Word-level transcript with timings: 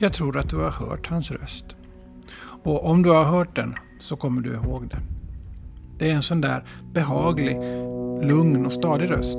Jag 0.00 0.12
tror 0.12 0.36
att 0.36 0.50
du 0.50 0.56
har 0.56 0.70
hört 0.70 1.06
hans 1.06 1.30
röst. 1.30 1.64
Och 2.62 2.86
om 2.86 3.02
du 3.02 3.10
har 3.10 3.24
hört 3.24 3.56
den 3.56 3.74
så 4.00 4.16
kommer 4.16 4.42
du 4.42 4.54
ihåg 4.54 4.88
det. 4.88 4.98
Det 5.98 6.10
är 6.10 6.14
en 6.14 6.22
sån 6.22 6.40
där 6.40 6.64
behaglig, 6.92 7.56
lugn 8.22 8.66
och 8.66 8.72
stadig 8.72 9.10
röst. 9.10 9.38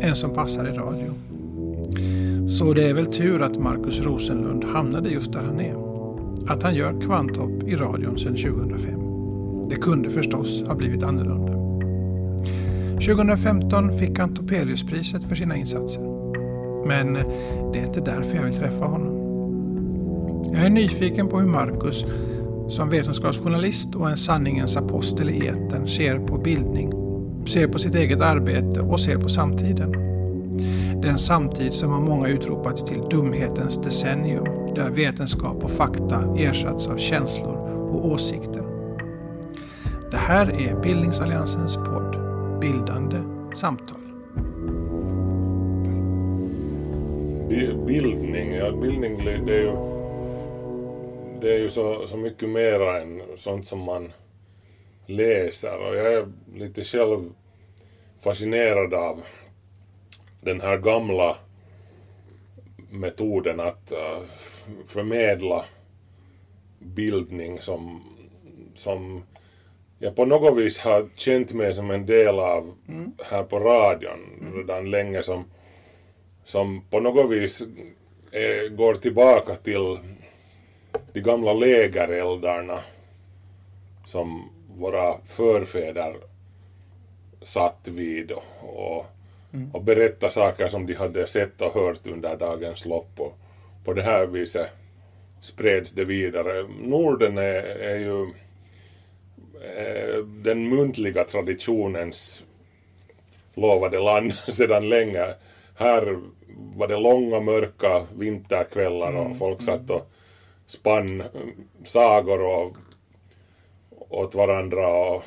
En 0.00 0.16
som 0.16 0.34
passar 0.34 0.64
i 0.64 0.72
radio. 0.72 1.14
Så 2.48 2.74
det 2.74 2.88
är 2.88 2.94
väl 2.94 3.06
tur 3.06 3.42
att 3.42 3.58
Markus 3.58 4.00
Rosenlund 4.00 4.64
hamnade 4.64 5.08
just 5.08 5.32
där 5.32 5.44
han 5.44 5.60
är. 5.60 5.74
Att 6.52 6.62
han 6.62 6.74
gör 6.74 7.00
Kvanthopp 7.00 7.62
i 7.62 7.76
radion 7.76 8.18
sedan 8.18 8.36
2005. 8.36 9.00
Det 9.70 9.76
kunde 9.76 10.10
förstås 10.10 10.62
ha 10.66 10.74
blivit 10.74 11.02
annorlunda. 11.02 11.52
2015 12.94 13.92
fick 13.92 14.18
han 14.18 14.34
Topeliuspriset 14.34 15.24
för 15.24 15.34
sina 15.34 15.56
insatser. 15.56 16.02
Men 16.86 17.12
det 17.72 17.78
är 17.78 17.86
inte 17.86 18.00
därför 18.00 18.36
jag 18.36 18.44
vill 18.44 18.54
träffa 18.54 18.84
honom. 18.84 19.21
Jag 20.52 20.66
är 20.66 20.70
nyfiken 20.70 21.28
på 21.28 21.40
hur 21.40 21.46
Marcus, 21.46 22.04
som 22.68 22.88
vetenskapsjournalist 22.88 23.94
och 23.94 24.10
en 24.10 24.18
sanningens 24.18 24.76
apostel 24.76 25.30
i 25.30 25.46
etern, 25.46 25.88
ser 25.88 26.18
på 26.18 26.38
bildning, 26.38 26.92
ser 27.46 27.68
på 27.68 27.78
sitt 27.78 27.94
eget 27.94 28.20
arbete 28.20 28.80
och 28.80 29.00
ser 29.00 29.16
på 29.16 29.28
samtiden. 29.28 29.92
Den 31.02 31.18
samtid 31.18 31.72
som 31.72 31.92
av 31.92 32.02
många 32.02 32.28
utropats 32.28 32.84
till 32.84 33.00
dumhetens 33.10 33.82
decennium, 33.82 34.44
där 34.74 34.90
vetenskap 34.90 35.64
och 35.64 35.70
fakta 35.70 36.34
ersatts 36.38 36.86
av 36.86 36.96
känslor 36.96 37.56
och 37.90 38.06
åsikter. 38.06 38.62
Det 40.10 40.16
här 40.16 40.46
är 40.46 40.82
Bildningsalliansens 40.82 41.76
podd 41.76 42.16
Bildande 42.60 43.16
samtal. 43.54 43.96
Bildning, 47.86 48.54
ja 48.54 48.72
bildning 48.72 49.24
det 49.46 49.54
är 49.54 49.60
ju, 49.60 50.01
det 51.42 51.54
är 51.54 51.58
ju 51.58 51.68
så, 51.68 52.06
så 52.06 52.16
mycket 52.16 52.48
mera 52.48 53.00
än 53.00 53.22
sånt 53.36 53.66
som 53.66 53.78
man 53.78 54.12
läser 55.06 55.78
och 55.78 55.96
jag 55.96 56.12
är 56.12 56.26
lite 56.54 56.84
själv 56.84 57.32
fascinerad 58.20 58.94
av 58.94 59.22
den 60.40 60.60
här 60.60 60.78
gamla 60.78 61.36
metoden 62.90 63.60
att 63.60 63.92
uh, 63.92 64.24
förmedla 64.86 65.64
bildning 66.78 67.60
som, 67.60 68.02
som 68.74 69.22
jag 69.98 70.16
på 70.16 70.24
något 70.24 70.58
vis 70.58 70.78
har 70.78 71.08
känt 71.14 71.52
mig 71.52 71.74
som 71.74 71.90
en 71.90 72.06
del 72.06 72.38
av 72.38 72.74
mm. 72.88 73.12
här 73.24 73.42
på 73.42 73.58
radion 73.58 74.38
mm. 74.40 74.54
redan 74.56 74.90
länge 74.90 75.22
som, 75.22 75.44
som 76.44 76.84
på 76.90 77.00
något 77.00 77.30
vis 77.30 77.62
är, 78.32 78.68
går 78.68 78.94
tillbaka 78.94 79.56
till 79.56 79.98
de 81.12 81.20
gamla 81.20 81.52
lägereldarna 81.52 82.80
som 84.06 84.48
våra 84.76 85.18
förfäder 85.26 86.16
satt 87.42 87.88
vid 87.88 88.32
och, 88.60 89.06
mm. 89.52 89.70
och 89.72 89.82
berätta 89.82 90.30
saker 90.30 90.68
som 90.68 90.86
de 90.86 90.94
hade 90.94 91.26
sett 91.26 91.60
och 91.60 91.74
hört 91.74 92.06
under 92.06 92.36
dagens 92.36 92.84
lopp 92.84 93.20
och 93.20 93.38
på 93.84 93.92
det 93.92 94.02
här 94.02 94.26
viset 94.26 94.68
spreds 95.40 95.90
det 95.90 96.04
vidare. 96.04 96.68
Norden 96.80 97.38
är, 97.38 97.62
är 97.64 97.98
ju 97.98 98.32
Eh, 99.64 100.24
den 100.24 100.68
muntliga 100.68 101.24
traditionens 101.24 102.44
lovade 103.54 104.00
land 104.00 104.32
sedan 104.48 104.88
länge. 104.88 105.34
Här 105.74 106.18
var 106.76 106.88
det 106.88 106.96
långa 106.96 107.40
mörka 107.40 108.06
vinterkvällar 108.16 109.16
och 109.16 109.26
mm, 109.26 109.38
folk 109.38 109.62
satt 109.62 109.90
och 109.90 110.10
spann 110.66 111.22
sagor 111.84 112.42
och 112.42 112.76
åt 114.08 114.34
varandra 114.34 114.88
och, 114.88 115.22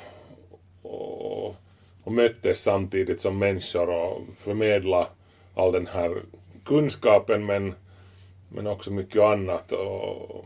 och, 0.82 1.56
och 2.04 2.12
möttes 2.12 2.62
samtidigt 2.62 3.22
som 3.22 3.40
människor 3.40 3.90
och 3.90 4.22
förmedla 4.38 5.08
all 5.56 5.72
den 5.72 5.88
här 5.88 6.22
kunskapen 6.66 7.46
men, 7.46 7.74
men 8.50 8.68
också 8.68 8.92
mycket 8.92 9.22
annat. 9.22 9.72
Och, 9.72 10.46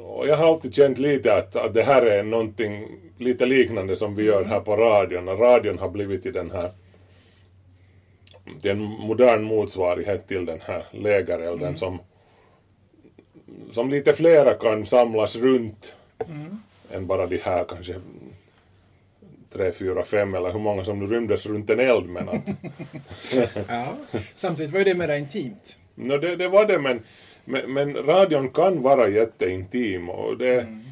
och 0.00 0.28
jag 0.28 0.36
har 0.36 0.46
alltid 0.46 0.74
känt 0.74 0.98
lite 0.98 1.34
att, 1.34 1.56
att 1.56 1.74
det 1.74 1.82
här 1.82 2.02
är 2.02 2.22
någonting 2.22 2.88
lite 3.18 3.46
liknande 3.46 3.96
som 3.96 4.14
vi 4.14 4.22
gör 4.22 4.44
här 4.44 4.60
på 4.60 4.76
radion. 4.76 5.28
Radion 5.28 5.78
har 5.78 5.88
blivit 5.88 6.22
till 6.22 6.32
den 6.32 6.50
här 6.50 6.70
till 8.60 8.70
en 8.70 8.82
modern 8.82 9.42
motsvarighet 9.42 10.28
till 10.28 10.46
den 10.46 10.60
här 10.60 10.84
lägerelden 10.90 11.68
mm. 11.68 11.76
som, 11.76 12.00
som 13.70 13.90
lite 13.90 14.12
flera 14.12 14.54
kan 14.54 14.86
samlas 14.86 15.36
runt 15.36 15.94
mm. 16.28 16.62
än 16.90 17.06
bara 17.06 17.26
de 17.26 17.38
här 17.38 17.64
kanske 17.64 17.94
tre, 19.52 19.72
fyra, 19.72 20.04
fem 20.04 20.34
eller 20.34 20.52
hur 20.52 20.60
många 20.60 20.84
som 20.84 20.98
nu 20.98 21.06
rymdes 21.06 21.46
runt 21.46 21.70
en 21.70 21.80
eld 21.80 22.08
men 22.08 22.28
att... 22.28 22.42
ja, 23.68 23.96
samtidigt 24.34 24.72
var 24.72 24.78
ju 24.78 24.84
det 24.84 24.94
mer 24.94 25.16
intimt. 25.16 25.78
No, 25.94 26.18
det, 26.18 26.36
det 26.36 26.48
var 26.48 26.66
det 26.66 26.78
men 26.78 27.02
men, 27.48 27.72
men 27.72 27.94
radion 27.94 28.48
kan 28.48 28.82
vara 28.82 29.08
jätteintim 29.08 30.10
och 30.10 30.38
det, 30.38 30.60
mm. 30.60 30.82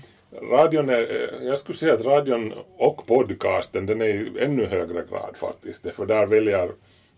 radion 0.50 0.88
är, 0.88 1.31
jag 1.43 1.59
skulle 1.59 1.78
säga 1.78 1.94
att 1.94 2.04
radion 2.04 2.54
och 2.76 3.06
podcasten 3.06 3.87
den 3.87 4.00
är 4.00 4.06
i 4.06 4.31
ännu 4.41 4.66
högre 4.66 5.04
grad 5.10 5.37
faktiskt. 5.37 5.87
För 5.94 6.06
där 6.06 6.26
väljer, 6.26 6.70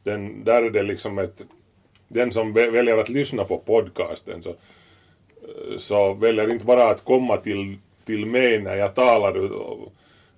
den, 0.02 0.44
där 0.44 0.62
är 0.62 0.70
det 0.70 0.82
liksom 0.82 1.18
ett, 1.18 1.44
den 2.08 2.32
som 2.32 2.52
väljer 2.52 2.98
att 2.98 3.08
lyssna 3.08 3.44
på 3.44 3.58
podcasten 3.58 4.42
så, 4.42 4.54
så 5.78 6.14
väljer 6.14 6.50
inte 6.50 6.64
bara 6.64 6.88
att 6.88 7.04
komma 7.04 7.36
till, 7.36 7.76
till 8.04 8.26
mig 8.26 8.62
när 8.62 8.76
jag 8.76 8.94
talar 8.94 9.50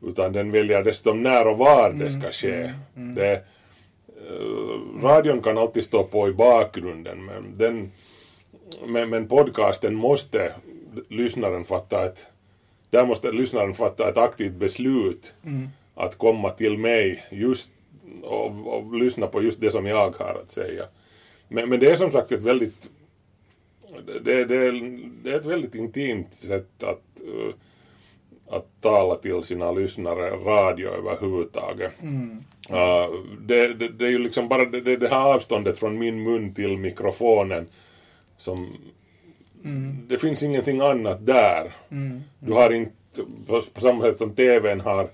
utan 0.03 0.33
den 0.33 0.51
väljer 0.51 0.83
dessutom 0.83 1.23
när 1.23 1.47
och 1.47 1.59
var 1.59 1.93
det 1.93 2.11
ska 2.11 2.21
mm, 2.21 2.33
ske. 2.33 2.55
Mm, 2.55 2.75
mm. 2.97 3.15
Det, 3.15 3.33
eh, 3.33 5.03
radion 5.03 5.43
kan 5.43 5.59
alltid 5.59 5.85
stå 5.85 6.05
på 6.05 6.29
i 6.29 6.33
bakgrunden 6.33 7.25
men 7.25 7.55
den 7.57 7.91
men, 8.87 9.11
men 9.11 9.29
podcasten 9.29 9.95
måste 9.95 10.53
lyssnaren 11.09 11.65
fatta 11.65 12.05
ett, 12.05 12.27
där 12.91 13.07
måste 13.07 13.33
lyssnaren 13.33 13.75
fatta 13.75 14.09
ett 14.09 14.19
aktivt 14.19 14.53
beslut 14.53 15.35
mm. 15.45 15.69
att 15.95 16.19
komma 16.19 16.51
till 16.51 16.79
mig 16.79 17.25
just 17.31 17.71
och, 18.23 18.77
och, 18.77 18.99
lyssna 18.99 19.27
på 19.27 19.43
just 19.43 19.61
det 19.61 19.71
som 19.71 19.87
jag 19.87 20.11
har 20.11 20.41
att 20.43 20.51
säga. 20.51 20.85
Men, 21.49 21.69
men 21.69 21.81
det 21.81 21.91
är 21.91 21.97
som 21.97 22.13
sagt 22.13 22.33
ett 22.33 22.43
väldigt 22.43 22.89
det, 24.07 24.45
det, 24.45 24.71
det 25.23 25.31
är 25.31 25.37
ett 25.37 25.45
väldigt 25.45 25.75
intimt 25.75 26.35
sätt 26.35 26.83
att, 26.83 27.21
uh, 27.27 27.55
att 28.51 28.67
tala 28.81 29.15
till 29.15 29.43
sina 29.43 29.73
lyssnare, 29.73 30.31
radio 30.31 30.89
överhuvudtaget. 30.89 31.93
Mm. 32.03 32.31
Uh, 32.71 33.15
det, 33.41 33.75
det, 33.75 33.89
det 33.89 34.07
är 34.07 34.11
ju 34.11 34.19
liksom 34.19 34.49
bara 34.49 34.65
det, 34.65 34.97
det 34.97 35.09
här 35.09 35.35
avståndet 35.35 35.79
från 35.79 35.99
min 35.99 36.23
mun 36.23 36.55
till 36.55 36.79
mikrofonen 36.79 37.67
som 38.37 38.77
mm. 39.65 39.97
det 40.09 40.19
finns 40.19 40.43
ingenting 40.43 40.81
annat 40.81 41.27
där. 41.27 41.73
Mm. 41.91 42.23
Du 42.39 42.53
har 42.53 42.71
inte, 42.71 42.93
på, 43.47 43.63
på 43.75 43.81
samma 43.81 44.03
sätt 44.03 44.19
som 44.19 44.35
TVn 44.35 44.81
har, 44.81 45.09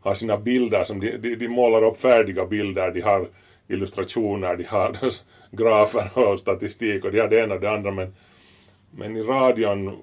har 0.00 0.14
sina 0.14 0.36
bilder, 0.36 0.84
som 0.84 1.00
de, 1.00 1.16
de, 1.16 1.34
de 1.34 1.48
målar 1.48 1.84
upp 1.84 2.00
färdiga 2.00 2.46
bilder, 2.46 2.90
de 2.90 3.00
har 3.00 3.28
illustrationer, 3.68 4.56
de 4.56 4.64
har 4.64 4.96
grafer 5.50 6.10
och 6.14 6.40
statistik 6.40 7.04
och 7.04 7.12
de 7.12 7.20
har 7.20 7.28
det 7.28 7.40
ena 7.40 7.54
och 7.54 7.60
det 7.60 7.70
andra 7.70 7.90
men, 7.90 8.14
men 8.90 9.16
i 9.16 9.22
radion 9.22 10.02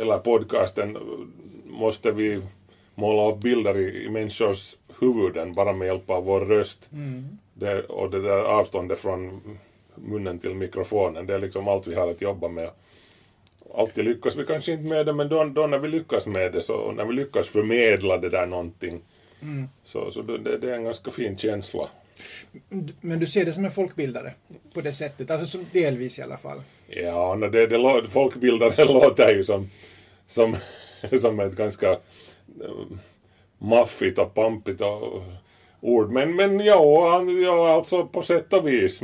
eller 0.00 0.18
podcasten 0.18 0.98
måste 1.64 2.12
vi 2.12 2.40
måla 2.94 3.32
upp 3.32 3.40
bilder 3.40 3.76
i, 3.76 4.04
i 4.04 4.08
människors 4.08 4.76
huvuden 5.00 5.52
bara 5.52 5.72
med 5.72 5.86
hjälp 5.86 6.10
av 6.10 6.24
vår 6.24 6.40
röst. 6.40 6.90
Mm. 6.92 7.38
Det, 7.54 7.82
och 7.82 8.10
det 8.10 8.22
där 8.22 8.42
avståndet 8.42 8.98
från 8.98 9.40
munnen 9.94 10.38
till 10.38 10.54
mikrofonen. 10.54 11.26
Det 11.26 11.34
är 11.34 11.38
liksom 11.38 11.68
allt 11.68 11.86
vi 11.86 11.94
har 11.94 12.10
att 12.10 12.20
jobba 12.20 12.48
med. 12.48 12.70
Alltid 13.74 14.04
lyckas 14.04 14.36
vi 14.36 14.46
kanske 14.46 14.72
inte 14.72 14.88
med 14.88 15.06
det, 15.06 15.12
men 15.12 15.28
då, 15.28 15.44
då 15.44 15.66
när 15.66 15.78
vi 15.78 15.88
lyckas 15.88 16.26
med 16.26 16.52
det, 16.52 16.62
så 16.62 16.92
när 16.92 17.04
vi 17.04 17.12
lyckas 17.12 17.48
förmedla 17.48 18.18
det 18.18 18.28
där 18.28 18.46
någonting, 18.46 19.00
mm. 19.42 19.68
så, 19.84 20.10
så 20.10 20.22
det, 20.22 20.58
det 20.58 20.70
är 20.70 20.74
en 20.74 20.84
ganska 20.84 21.10
fin 21.10 21.38
känsla. 21.38 21.88
Men 23.00 23.18
du 23.18 23.26
ser 23.26 23.44
det 23.44 23.52
som 23.52 23.64
en 23.64 23.70
folkbildare 23.70 24.32
på 24.74 24.80
det 24.80 24.92
sättet, 24.92 25.30
alltså 25.30 25.46
som 25.46 25.66
delvis 25.72 26.18
i 26.18 26.22
alla 26.22 26.36
fall? 26.36 26.62
Ja, 26.86 27.34
no, 27.34 27.48
det, 27.48 27.66
det, 27.66 28.08
folkbildare 28.08 28.84
låter 28.92 29.34
ju 29.34 29.44
som, 29.44 29.70
som, 30.26 30.56
som 31.20 31.40
ett 31.40 31.56
ganska 31.56 31.90
eh, 31.90 32.96
maffigt 33.58 34.18
och 34.18 34.34
pampigt 34.34 34.80
och, 34.80 35.22
ord, 35.80 36.10
men, 36.10 36.36
men 36.36 36.60
ja, 36.60 37.22
ja, 37.22 37.68
alltså 37.68 38.06
på 38.06 38.22
sätt 38.22 38.52
och 38.52 38.68
vis 38.68 39.00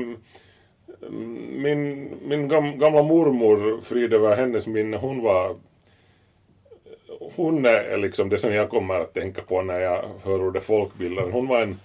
min, 1.10 2.10
min 2.22 2.48
gamla 2.48 3.02
mormor, 3.02 3.80
frid 3.82 4.14
över 4.14 4.36
hennes 4.36 4.66
minne, 4.66 4.96
hon 4.96 5.22
var 5.22 5.56
hon 7.36 7.64
är 7.64 7.96
liksom 7.96 8.28
det 8.28 8.38
som 8.38 8.54
jag 8.54 8.70
kommer 8.70 9.00
att 9.00 9.14
tänka 9.14 9.42
på 9.42 9.62
när 9.62 9.80
jag 9.80 10.04
hör 10.24 10.42
ordet 10.42 10.64
folkbildare. 10.64 11.30
Hon 11.30 11.46
var 11.46 11.62
en 11.62 11.80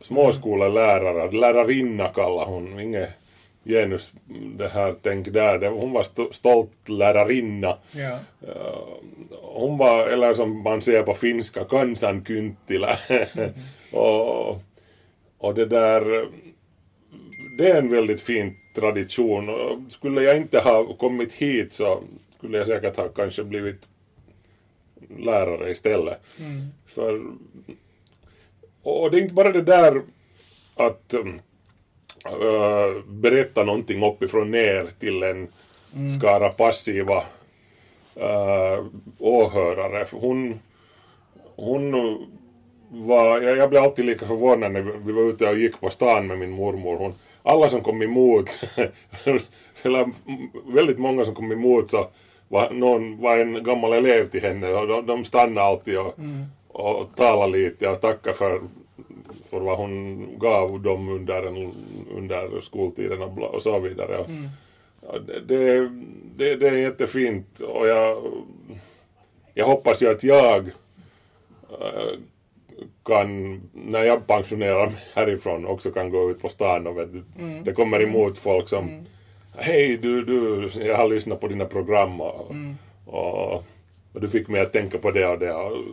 småskolelärare, 0.00 1.30
lärarinna 1.30 2.08
kallar 2.08 2.44
hon, 2.44 2.80
inget 2.80 3.10
genus 3.64 4.12
det 4.56 4.68
här 4.68 4.94
tänk 5.02 5.28
där. 5.28 5.58
Det, 5.58 5.68
hon 5.68 5.92
var 5.92 6.00
st 6.00 6.22
stolt 6.32 6.88
lärarinna. 6.88 7.76
Ja. 7.92 8.18
Uh, 8.48 8.88
hon 9.42 9.78
var, 9.78 10.06
eller 10.06 10.34
som 10.34 10.62
man 10.62 10.82
säger 10.82 11.02
på 11.02 11.14
finska, 11.14 11.64
kansankynttilä. 11.64 12.98
Mm. 13.08 13.50
och, 13.92 14.62
och 15.38 15.54
det 15.54 15.66
där, 15.66 16.28
det 17.58 17.70
är 17.70 17.78
en 17.78 17.90
väldigt 17.90 18.20
fin 18.20 18.56
tradition. 18.74 19.50
Skulle 19.90 20.22
jag 20.22 20.36
inte 20.36 20.58
ha 20.58 20.94
kommit 20.94 21.32
hit 21.32 21.72
så 21.72 22.02
skulle 22.38 22.58
jag 22.58 22.66
säkert 22.66 22.96
ha 22.96 23.08
kanske 23.08 23.44
blivit 23.44 23.80
lärare 25.18 25.70
istället. 25.70 26.20
Mm. 26.38 26.60
För, 26.86 27.22
och 28.82 29.10
det 29.10 29.18
är 29.18 29.22
inte 29.22 29.34
bara 29.34 29.52
det 29.52 29.62
där 29.62 30.02
att 30.74 31.14
äh, 31.14 33.02
berätta 33.06 33.64
någonting 33.64 34.04
uppifrån 34.04 34.50
ner 34.50 34.88
till 34.98 35.22
en 35.22 35.48
mm. 35.96 36.18
skara 36.18 36.48
passiva 36.48 37.24
äh, 38.14 38.84
åhörare. 39.18 40.06
Hon, 40.12 40.60
hon 41.56 41.92
var, 42.88 43.40
jag, 43.40 43.56
jag 43.56 43.70
blev 43.70 43.82
alltid 43.82 44.04
lika 44.04 44.26
förvånad 44.26 44.72
när 44.72 44.80
vi 44.80 45.12
var 45.12 45.22
ute 45.22 45.48
och 45.48 45.58
gick 45.58 45.80
på 45.80 45.90
stan 45.90 46.26
med 46.26 46.38
min 46.38 46.50
mormor. 46.50 46.96
Hon, 46.96 47.14
alla 47.42 47.68
som 47.68 47.80
kom 47.80 48.02
emot, 48.02 48.60
eller 49.82 50.10
väldigt 50.74 50.98
många 50.98 51.24
som 51.24 51.34
kom 51.34 51.52
emot 51.52 51.90
så 51.90 52.08
var, 52.48 52.70
någon 52.70 53.20
var 53.20 53.38
en 53.38 53.62
gammal 53.62 53.92
elev 53.92 54.30
till 54.30 54.42
henne 54.42 54.68
och 54.68 54.86
de, 54.86 55.06
de 55.06 55.24
stannade 55.24 55.66
alltid 55.66 55.98
och, 55.98 56.18
mm. 56.18 56.46
Och 56.78 57.16
talade 57.16 57.52
lite 57.52 57.88
och 57.88 58.00
tackade 58.00 58.36
för, 58.36 58.60
för 59.50 59.60
vad 59.60 59.78
hon 59.78 60.28
gav 60.38 60.82
dem 60.82 61.08
under, 61.08 61.42
en, 61.42 61.72
under 62.16 62.60
skoltiden 62.60 63.22
och, 63.22 63.38
och 63.38 63.62
så 63.62 63.78
vidare. 63.78 64.24
Mm. 64.24 64.48
Det, 65.46 65.88
det, 66.36 66.56
det 66.56 66.68
är 66.68 66.72
jättefint 66.72 67.60
och 67.60 67.88
jag, 67.88 68.22
jag 69.54 69.66
hoppas 69.66 70.02
ju 70.02 70.10
att 70.10 70.22
jag 70.22 70.70
äh, 71.70 72.18
kan, 73.04 73.60
när 73.72 74.02
jag 74.02 74.26
pensionerar 74.26 74.86
mig 74.86 75.04
härifrån, 75.14 75.66
också 75.66 75.90
kan 75.90 76.10
gå 76.10 76.30
ut 76.30 76.42
på 76.42 76.48
stan 76.48 76.86
och 76.86 76.98
vet, 76.98 77.08
mm. 77.38 77.64
det 77.64 77.72
kommer 77.72 78.02
emot 78.02 78.38
folk 78.38 78.68
som 78.68 78.88
mm 78.88 79.04
hej 79.58 79.96
du, 79.96 80.24
du, 80.24 80.68
jag 80.80 80.96
har 80.96 81.08
lyssnat 81.08 81.40
på 81.40 81.48
dina 81.48 81.64
program 81.64 82.20
och, 82.20 82.50
mm. 82.50 82.76
och, 83.04 83.54
och, 84.12 84.20
du 84.20 84.28
fick 84.28 84.48
mig 84.48 84.60
att 84.60 84.72
tänka 84.72 84.98
på 84.98 85.10
det 85.10 85.26
och 85.26 85.38
det. 85.38 85.52
Och 85.52 85.84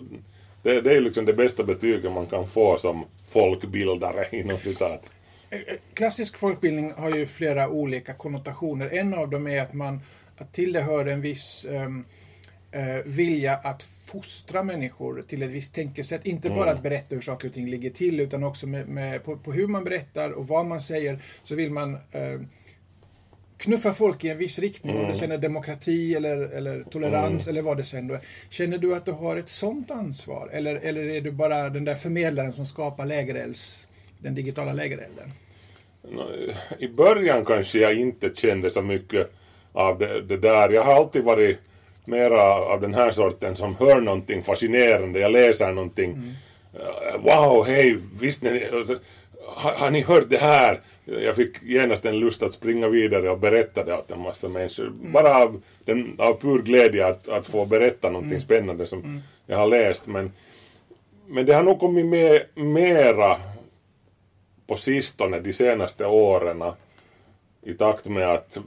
det, 0.65 0.81
det 0.81 0.93
är 0.93 1.01
liksom 1.01 1.25
det 1.25 1.33
bästa 1.33 1.63
betyget 1.63 2.11
man 2.11 2.25
kan 2.25 2.47
få 2.47 2.77
som 2.77 3.05
folkbildare 3.27 4.25
inom 4.37 4.57
citat. 4.57 5.11
Eh, 5.49 5.59
eh, 5.59 5.75
klassisk 5.93 6.37
folkbildning 6.37 6.91
har 6.91 7.15
ju 7.15 7.25
flera 7.25 7.69
olika 7.69 8.13
konnotationer. 8.13 8.89
En 8.93 9.13
av 9.13 9.29
dem 9.29 9.47
är 9.47 9.61
att 9.61 9.73
man 9.73 9.99
att 10.37 10.53
till 10.53 10.73
det 10.73 10.81
hör 10.81 11.05
en 11.05 11.21
viss 11.21 11.65
um, 11.69 12.05
uh, 12.75 13.03
vilja 13.05 13.55
att 13.55 13.83
fostra 13.83 14.63
människor 14.63 15.21
till 15.21 15.41
ett 15.43 15.51
visst 15.51 15.75
tänkesätt. 15.75 16.25
Inte 16.25 16.49
bara 16.49 16.63
mm. 16.63 16.75
att 16.75 16.83
berätta 16.83 17.15
hur 17.15 17.21
saker 17.21 17.47
och 17.47 17.53
ting 17.53 17.69
ligger 17.69 17.89
till 17.89 18.19
utan 18.19 18.43
också 18.43 18.67
med, 18.67 18.87
med 18.87 19.23
på, 19.23 19.37
på, 19.37 19.51
hur 19.51 19.67
man 19.67 19.83
berättar 19.83 20.31
och 20.31 20.47
vad 20.47 20.65
man 20.65 20.81
säger 20.81 21.19
så 21.43 21.55
vill 21.55 21.71
man 21.71 21.93
uh, 21.93 22.41
knuffa 23.65 23.93
folk 23.93 24.23
i 24.23 24.29
en 24.29 24.37
viss 24.37 24.59
riktning, 24.59 24.95
mm. 24.95 25.05
om 25.05 25.11
det 25.11 25.17
sen 25.17 25.31
är 25.31 25.37
demokrati 25.37 26.15
eller, 26.15 26.37
eller 26.37 26.83
tolerans 26.83 27.47
mm. 27.47 27.49
eller 27.49 27.61
vad 27.61 27.77
det 27.77 27.83
sen 27.83 28.09
är. 28.11 28.19
Känner 28.49 28.77
du 28.77 28.95
att 28.95 29.05
du 29.05 29.11
har 29.11 29.37
ett 29.37 29.49
sånt 29.49 29.91
ansvar? 29.91 30.49
Eller, 30.53 30.75
eller 30.75 31.09
är 31.09 31.21
du 31.21 31.31
bara 31.31 31.69
den 31.69 31.85
där 31.85 31.95
förmedlaren 31.95 32.53
som 32.53 32.65
skapar 32.65 33.05
lägerelds, 33.05 33.87
den 34.19 34.35
digitala 34.35 34.73
lägerelden? 34.73 35.31
I 36.79 36.87
början 36.87 37.45
kanske 37.45 37.79
jag 37.79 37.95
inte 37.95 38.31
kände 38.33 38.69
så 38.69 38.81
mycket 38.81 39.31
av 39.71 39.99
det, 39.99 40.21
det 40.21 40.37
där. 40.37 40.69
Jag 40.69 40.83
har 40.83 40.93
alltid 40.93 41.23
varit 41.23 41.59
mera 42.05 42.41
av 42.53 42.81
den 42.81 42.93
här 42.93 43.11
sorten 43.11 43.55
som 43.55 43.75
hör 43.75 44.01
någonting 44.01 44.43
fascinerande, 44.43 45.19
jag 45.19 45.31
läser 45.31 45.71
någonting. 45.71 46.11
Mm. 46.11 46.33
Wow, 47.23 47.65
hej, 47.65 47.97
visste 48.19 48.51
ni? 48.51 48.69
Har, 49.45 49.71
har 49.71 49.89
ni 49.89 50.01
hört 50.01 50.29
det 50.29 50.37
här? 50.37 50.81
jag 51.05 51.35
fick 51.35 51.63
genast 51.63 52.05
en 52.05 52.19
lust 52.19 52.43
att 52.43 52.53
springa 52.53 52.87
vidare 52.87 53.29
och 53.29 53.39
berätta 53.39 53.83
det 53.83 53.97
åt 53.97 54.11
en 54.11 54.19
massa 54.19 54.49
människor. 54.49 54.87
Mm. 54.87 55.11
Bara 55.11 55.43
av, 55.43 55.61
den, 55.85 56.15
av 56.17 56.33
pur 56.33 56.61
glädje 56.61 57.07
att, 57.07 57.27
att 57.29 57.47
få 57.47 57.65
berätta 57.65 58.09
någonting 58.09 58.31
mm. 58.31 58.41
spännande 58.41 58.87
som 58.87 58.99
mm. 58.99 59.21
jag 59.45 59.57
har 59.57 59.67
läst. 59.67 60.07
Men, 60.07 60.31
men 61.27 61.45
det 61.45 61.53
har 61.53 61.63
nog 61.63 61.79
kommit 61.79 62.05
med 62.05 62.41
mera 62.55 63.39
på 64.67 64.75
sistone, 64.75 65.39
de 65.39 65.53
senaste 65.53 66.05
åren, 66.05 66.63
i 67.61 67.73
takt 67.73 68.07
med 68.07 68.27
att 68.27 68.57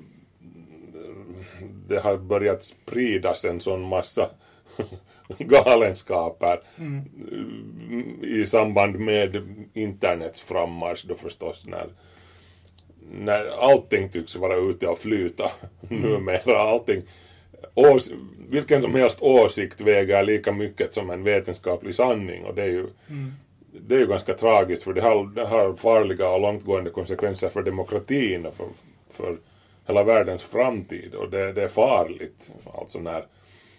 det 1.88 2.00
har 2.00 2.16
börjat 2.16 2.64
spridas 2.64 3.44
en 3.44 3.60
sån 3.60 3.82
massa 3.82 4.30
galenskaper 5.38 6.60
mm. 6.78 7.04
i 8.22 8.46
samband 8.46 8.98
med 8.98 9.42
internets 9.74 10.40
frammarsch 10.40 11.04
då 11.08 11.14
förstås 11.14 11.66
när 11.66 11.88
när 13.10 13.46
allting 13.46 14.08
tycks 14.08 14.36
vara 14.36 14.56
ute 14.56 14.86
och 14.86 14.98
flyta 14.98 15.50
mm. 15.90 16.02
numera. 16.02 16.58
Allting, 16.58 17.02
ås, 17.74 18.10
vilken 18.48 18.82
som 18.82 18.94
helst 18.94 19.22
åsikt 19.22 19.80
väger 19.80 20.22
lika 20.22 20.52
mycket 20.52 20.94
som 20.94 21.10
en 21.10 21.24
vetenskaplig 21.24 21.94
sanning 21.94 22.44
och 22.44 22.54
det 22.54 22.62
är 22.62 22.66
ju, 22.66 22.86
mm. 23.10 23.32
det 23.70 23.94
är 23.94 23.98
ju 23.98 24.06
ganska 24.06 24.34
tragiskt 24.34 24.82
för 24.82 24.92
det 24.92 25.00
har, 25.00 25.26
det 25.26 25.46
har 25.46 25.74
farliga 25.74 26.28
och 26.28 26.40
långtgående 26.40 26.90
konsekvenser 26.90 27.48
för 27.48 27.62
demokratin 27.62 28.46
och 28.46 28.54
för, 28.54 28.66
för 29.10 29.36
hela 29.86 30.04
världens 30.04 30.42
framtid 30.42 31.14
och 31.14 31.30
det, 31.30 31.52
det 31.52 31.62
är 31.62 31.68
farligt 31.68 32.50
alltså 32.74 32.98
när, 32.98 33.26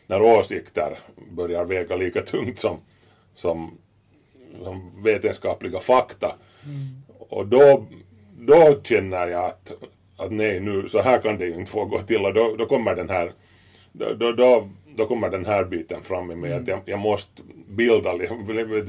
när 0.10 0.22
åsikter 0.22 0.98
börjar 1.32 1.66
väga 1.66 1.96
lika 1.96 2.22
tungt 2.22 2.60
som, 2.60 2.78
som, 3.34 3.78
som 4.64 5.04
vetenskapliga 5.04 5.80
fakta. 5.80 6.36
Mm. 6.66 7.02
Och 7.30 7.48
då 7.48 7.86
då 8.40 8.80
känner 8.84 9.28
jag 9.28 9.46
att, 9.46 9.74
att 10.18 10.32
nej 10.32 10.60
nu, 10.60 10.90
så 10.90 11.02
här 11.02 11.22
kan 11.22 11.38
det 11.38 11.46
ju 11.46 11.54
inte 11.54 11.72
få 11.72 11.86
gå 11.86 12.02
till 12.02 12.26
och 12.26 12.34
då, 12.34 12.56
då 12.56 12.66
kommer 12.66 12.96
den 12.96 13.10
här 13.10 13.34
då, 13.92 14.14
då, 14.14 14.68
då, 14.96 15.06
kommer 15.06 15.30
den 15.30 15.46
här 15.46 15.64
biten 15.64 16.04
fram 16.04 16.32
i 16.32 16.36
mig 16.36 16.52
mm. 16.52 16.62
att 16.62 16.68
jag, 16.68 16.80
jag 16.86 17.00
måste 17.00 17.42
bilda 17.68 18.12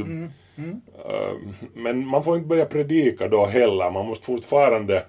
mm. 0.02 0.30
Mm. 0.56 0.80
Uh, 1.08 1.52
men 1.74 2.06
man 2.06 2.24
får 2.24 2.36
inte 2.36 2.48
börja 2.48 2.66
predika 2.66 3.28
då 3.28 3.46
heller, 3.46 3.90
man 3.90 4.06
måste 4.06 4.26
fortfarande 4.26 5.04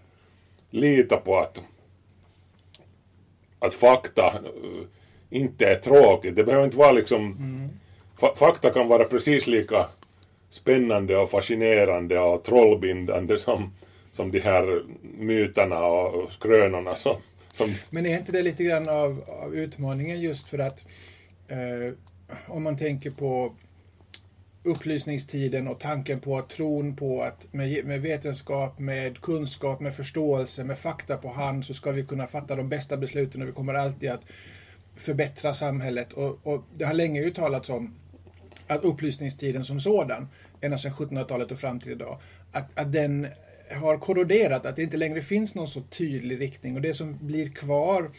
lita 0.70 1.18
på 1.18 1.40
att 1.40 1.62
att 3.60 3.74
fakta 3.74 4.34
uh, 4.40 4.86
inte 5.32 5.66
är 5.66 5.76
tråkigt. 5.76 6.36
Det 6.36 6.44
behöver 6.44 6.66
inte 6.66 6.78
vara 6.78 6.92
liksom 6.92 7.26
mm. 7.26 7.70
fa 8.18 8.36
fakta 8.36 8.70
kan 8.70 8.88
vara 8.88 9.04
precis 9.04 9.48
lika 9.48 9.88
spännande 10.50 11.18
och 11.18 11.30
fascinerande 11.30 12.20
och 12.20 12.44
trollbindande 12.44 13.38
som 13.38 13.72
som 14.12 14.32
de 14.32 14.40
här 14.40 14.84
myterna 15.18 15.86
och 15.86 16.32
skrönorna 16.32 16.96
som, 16.96 17.16
som... 17.52 17.76
Men 17.90 18.06
är 18.06 18.18
inte 18.18 18.32
det 18.32 18.42
lite 18.42 18.64
grann 18.64 18.90
av, 18.90 19.24
av 19.28 19.56
utmaningen 19.56 20.22
just 20.22 20.48
för 20.48 20.60
att 20.60 20.86
eh, 21.48 21.94
om 22.48 22.64
man 22.64 22.78
tänker 22.78 23.12
på 23.12 23.56
upplysningstiden 24.64 25.68
och 25.68 25.80
tanken 25.80 26.20
på 26.20 26.38
att 26.38 26.50
tron 26.50 26.96
på 26.96 27.24
att 27.24 27.54
med, 27.54 27.86
med, 27.86 28.02
vetenskap, 28.02 28.80
med 28.80 29.22
kunskap, 29.22 29.80
med 29.80 29.96
förståelse, 29.96 30.64
med 30.64 30.78
fakta 30.80 31.18
på 31.18 31.30
hand 31.30 31.66
så 31.66 31.74
ska 31.74 31.92
vi 31.92 32.04
kunna 32.04 32.28
fatta 32.28 32.56
de 32.56 32.70
bästa 32.70 32.98
besluten 32.98 33.42
och 33.42 33.48
vi 33.48 33.52
kommer 33.52 33.74
alltid 33.74 34.10
att 34.10 34.24
förbättra 34.96 35.54
samhället. 35.54 36.14
Och, 36.14 36.40
och 36.44 36.64
det 36.78 36.86
har 36.86 36.94
länge 36.94 37.22
uttalats 37.22 37.70
om 37.70 37.96
att 38.68 38.84
upplysningstiden 38.84 39.66
som 39.66 39.80
sådan, 39.80 40.28
ända 40.62 40.78
sedan 40.78 40.94
1700-talet 40.94 41.52
och 41.52 41.60
fram 41.60 41.80
till 41.80 41.92
idag, 41.92 42.20
att, 42.52 42.80
att 42.80 42.92
den 42.92 43.28
har 43.72 43.98
korroderat, 43.98 44.66
att 44.66 44.76
det 44.76 44.84
inte 44.84 44.98
längre 44.98 45.22
finns 45.22 45.56
någon 45.56 45.68
så 45.68 45.82
tydlig 45.82 46.42
riktning 46.42 46.76
och 46.76 46.82
det 46.82 46.94
som 46.94 47.18
blir 47.22 47.50
kvar 47.50 48.12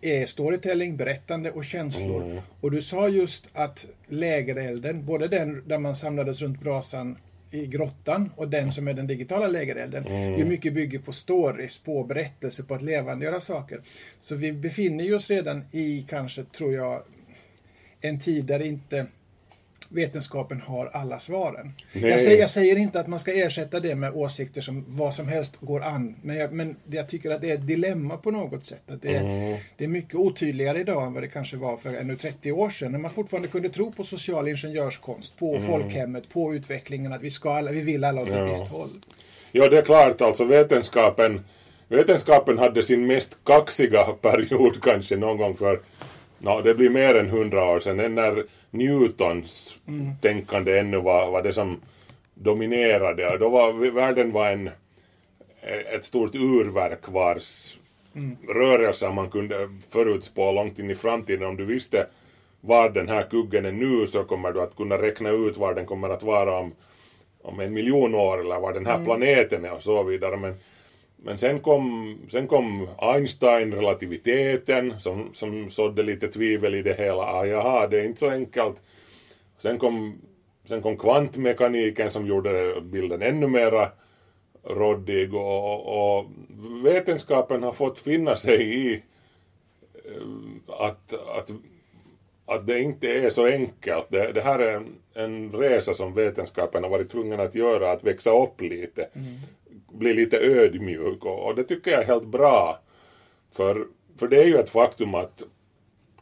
är 0.00 0.26
storytelling, 0.26 0.96
berättande 0.96 1.50
och 1.50 1.64
känslor. 1.64 2.22
Mm. 2.24 2.38
Och 2.60 2.70
du 2.70 2.82
sa 2.82 3.08
just 3.08 3.48
att 3.52 3.86
lägerelden, 4.08 5.06
både 5.06 5.28
den 5.28 5.62
där 5.68 5.78
man 5.78 5.96
samlades 5.96 6.40
runt 6.40 6.60
brasan 6.60 7.16
i 7.54 7.66
grottan 7.66 8.30
och 8.36 8.48
den 8.48 8.72
som 8.72 8.88
är 8.88 8.94
den 8.94 9.06
digitala 9.06 9.46
lägerelden, 9.46 10.06
mm. 10.06 10.38
ju 10.38 10.44
mycket 10.44 10.74
bygger 10.74 10.98
på 10.98 11.12
stories, 11.12 11.78
på 11.78 12.04
berättelser, 12.04 12.62
på 12.62 12.74
att 12.74 12.82
levandegöra 12.82 13.40
saker. 13.40 13.80
Så 14.20 14.34
vi 14.34 14.52
befinner 14.52 15.14
oss 15.14 15.30
redan 15.30 15.64
i, 15.72 16.04
kanske 16.08 16.44
tror 16.44 16.74
jag, 16.74 17.02
en 18.00 18.20
tid 18.20 18.44
där 18.44 18.60
inte 18.62 19.06
vetenskapen 19.94 20.60
har 20.60 20.86
alla 20.86 21.20
svaren. 21.20 21.72
Jag 21.92 22.20
säger, 22.20 22.40
jag 22.40 22.50
säger, 22.50 22.76
inte 22.76 23.00
att 23.00 23.06
man 23.06 23.20
ska 23.20 23.32
ersätta 23.32 23.80
det 23.80 23.94
med 23.94 24.14
åsikter 24.14 24.60
som 24.60 24.84
vad 24.88 25.14
som 25.14 25.28
helst 25.28 25.56
går 25.60 25.82
an. 25.82 26.14
Men 26.22 26.36
jag, 26.36 26.52
men 26.52 26.76
jag 26.90 27.08
tycker 27.08 27.30
att 27.30 27.40
det 27.40 27.50
är 27.50 27.54
ett 27.54 27.66
dilemma 27.66 28.16
på 28.16 28.30
något 28.30 28.66
sätt. 28.66 28.82
Att 28.86 29.02
det, 29.02 29.14
är, 29.14 29.20
mm. 29.20 29.58
det 29.76 29.84
är 29.84 29.88
mycket 29.88 30.14
otydligare 30.14 30.80
idag 30.80 31.06
än 31.06 31.12
vad 31.12 31.22
det 31.22 31.28
kanske 31.28 31.56
var 31.56 31.76
för 31.76 31.94
ännu 31.94 32.16
30 32.16 32.52
år 32.52 32.70
sedan. 32.70 32.92
När 32.92 32.98
man 32.98 33.10
fortfarande 33.10 33.48
kunde 33.48 33.68
tro 33.68 33.92
på 33.92 34.04
social 34.04 34.48
ingenjörskonst, 34.48 35.38
på 35.38 35.56
mm. 35.56 35.68
folkhemmet, 35.68 36.28
på 36.28 36.54
utvecklingen. 36.54 37.12
Att 37.12 37.22
vi, 37.22 37.30
ska 37.30 37.52
alla, 37.52 37.70
vi 37.70 37.80
vill 37.80 38.04
alla 38.04 38.22
åt 38.22 38.28
ett 38.28 38.34
ja. 38.34 38.44
visst 38.44 38.68
håll. 38.68 38.90
Ja, 39.52 39.68
det 39.68 39.78
är 39.78 39.82
klart. 39.82 40.20
Alltså 40.20 40.44
vetenskapen 40.44 41.40
vetenskapen 41.92 42.58
hade 42.58 42.82
sin 42.82 43.06
mest 43.06 43.38
kaxiga 43.44 44.04
period 44.20 44.82
kanske 44.82 45.16
någon 45.16 45.36
gång 45.36 45.56
för 45.56 45.80
no, 46.42 46.60
det 46.62 46.74
blir 46.74 46.90
mer 46.90 47.14
än 47.14 47.30
hundra 47.30 47.64
år 47.64 47.80
sedan, 47.80 48.14
när 48.14 48.44
Newtons 48.70 49.78
mm. 49.88 50.16
tänkande 50.20 50.78
ännu 50.78 50.96
var, 50.96 51.30
var 51.30 51.42
det 51.42 51.52
som 51.52 51.80
dominerade. 52.34 53.38
Då 53.38 53.48
var 53.48 53.90
världen 53.90 54.32
var 54.32 54.50
en, 54.50 54.70
ett 55.94 56.04
stort 56.04 56.34
urverk 56.34 57.08
vars 57.08 57.78
mm. 58.14 58.36
rörelser 58.48 59.12
man 59.12 59.30
kunde 59.30 59.68
förutspå 59.90 60.52
långt 60.52 60.78
in 60.78 60.90
i 60.90 60.94
framtiden. 60.94 61.48
Om 61.48 61.56
du 61.56 61.64
visste 61.64 62.06
var 62.60 62.90
den 62.90 63.08
här 63.08 63.22
kuggen 63.22 63.64
är 63.64 63.72
nu 63.72 64.06
så 64.06 64.24
kommer 64.24 64.52
du 64.52 64.62
att 64.62 64.76
kunna 64.76 64.98
räkna 64.98 65.30
ut 65.30 65.56
var 65.56 65.74
den 65.74 65.86
kommer 65.86 66.08
att 66.08 66.22
vara 66.22 66.58
om, 66.58 66.72
om 67.42 67.60
en 67.60 67.72
miljon 67.72 68.14
år 68.14 68.40
eller 68.40 68.60
var 68.60 68.72
den 68.72 68.86
här 68.86 68.94
mm. 68.94 69.04
planeten 69.04 69.64
är 69.64 69.72
och 69.72 69.82
så 69.82 70.02
vidare. 70.02 70.36
Men, 70.36 70.54
men 71.24 71.38
sen 71.38 71.60
kom, 71.60 72.18
sen 72.28 72.46
kom 72.46 72.88
Einstein, 72.98 73.74
relativiteten, 73.74 75.00
som, 75.00 75.34
som 75.34 75.70
sådde 75.70 76.02
lite 76.02 76.28
tvivel 76.28 76.74
i 76.74 76.82
det 76.82 76.94
hela. 76.94 77.22
Ah, 77.22 77.44
jaha, 77.44 77.86
det 77.86 78.00
är 78.00 78.04
inte 78.04 78.20
så 78.20 78.30
enkelt. 78.30 78.82
Sen 79.58 79.78
kom, 79.78 80.20
sen 80.64 80.82
kom 80.82 80.96
kvantmekaniken 80.96 82.10
som 82.10 82.26
gjorde 82.26 82.80
bilden 82.80 83.22
ännu 83.22 83.48
mera 83.48 83.88
råddig 84.64 85.34
och, 85.34 86.16
och 86.18 86.26
vetenskapen 86.84 87.62
har 87.62 87.72
fått 87.72 87.98
finna 87.98 88.36
sig 88.36 88.86
i 88.86 89.02
eh, 89.94 90.26
att, 90.66 91.12
att, 91.12 91.50
att 92.46 92.66
det 92.66 92.80
inte 92.80 93.08
är 93.08 93.30
så 93.30 93.46
enkelt. 93.46 94.06
Det, 94.08 94.32
det 94.32 94.40
här 94.40 94.58
är 94.58 94.76
en, 94.76 94.94
en 95.14 95.52
resa 95.52 95.94
som 95.94 96.14
vetenskapen 96.14 96.82
har 96.82 96.90
varit 96.90 97.10
tvungen 97.10 97.40
att 97.40 97.54
göra, 97.54 97.92
att 97.92 98.04
växa 98.04 98.30
upp 98.30 98.60
lite. 98.60 99.08
Mm 99.12 99.36
bli 99.92 100.14
lite 100.14 100.38
ödmjuk 100.38 101.24
och, 101.24 101.46
och, 101.46 101.54
det 101.54 101.64
tycker 101.64 101.90
jag 101.90 102.02
är 102.02 102.06
helt 102.06 102.26
bra. 102.26 102.80
För, 103.52 103.86
för 104.16 104.28
det 104.28 104.42
är 104.42 104.46
ju 104.46 104.56
ett 104.56 104.70
faktum 104.70 105.14
att, 105.14 105.42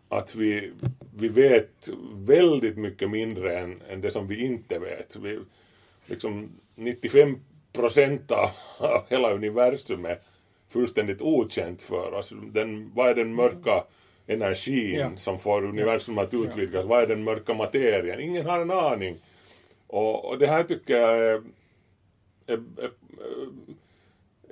att 0.09 0.35
vi, 0.35 0.73
vi 1.17 1.29
vet 1.29 1.89
väldigt 2.15 2.77
mycket 2.77 3.11
mindre 3.11 3.59
än, 3.59 3.83
än 3.89 4.01
det 4.01 4.11
som 4.11 4.27
vi 4.27 4.45
inte 4.45 4.79
vet. 4.79 5.17
Vi, 5.17 5.39
liksom 6.07 6.51
95 6.75 7.39
procent 7.73 8.31
av 8.31 8.51
hela 9.09 9.33
universum 9.33 10.05
är 10.05 10.19
fullständigt 10.69 11.23
okänt 11.23 11.83
för 11.83 12.13
oss. 12.13 12.33
Den, 12.53 12.91
vad 12.95 13.09
är 13.09 13.15
den 13.15 13.35
mörka 13.35 13.85
energin 14.27 14.99
ja. 14.99 15.17
som 15.17 15.39
får 15.39 15.65
universum 15.65 16.19
att 16.19 16.35
utvidgas? 16.35 16.83
Ja. 16.83 16.89
Vad 16.89 17.03
är 17.03 17.07
den 17.07 17.25
mörka 17.25 17.55
materien? 17.55 18.21
Ingen 18.21 18.47
har 18.47 18.61
en 18.61 18.71
aning. 18.71 19.17
Och, 19.87 20.25
och 20.25 20.39
det 20.39 20.47
här 20.47 20.65
tycker 20.65 20.97
jag 20.97 21.19
är, 21.19 21.43
är, 22.47 22.63
är 22.79 22.91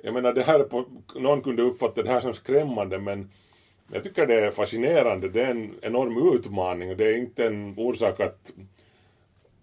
jag 0.03 0.13
menar 0.13 0.33
det 0.33 0.43
här 0.43 0.59
på, 0.59 0.85
någon 1.15 1.41
kunde 1.41 1.61
uppfatta 1.61 2.03
det 2.03 2.09
här 2.09 2.19
som 2.19 2.33
skrämmande 2.33 2.99
men 2.99 3.29
jag 3.91 4.03
tycker 4.03 4.27
det 4.27 4.45
är 4.45 4.51
fascinerande, 4.51 5.29
det 5.29 5.41
är 5.41 5.51
en 5.51 5.75
enorm 5.81 6.35
utmaning 6.35 6.89
och 6.89 6.97
det 6.97 7.05
är 7.05 7.17
inte 7.17 7.45
en 7.45 7.73
orsak 7.77 8.19
att, 8.19 8.51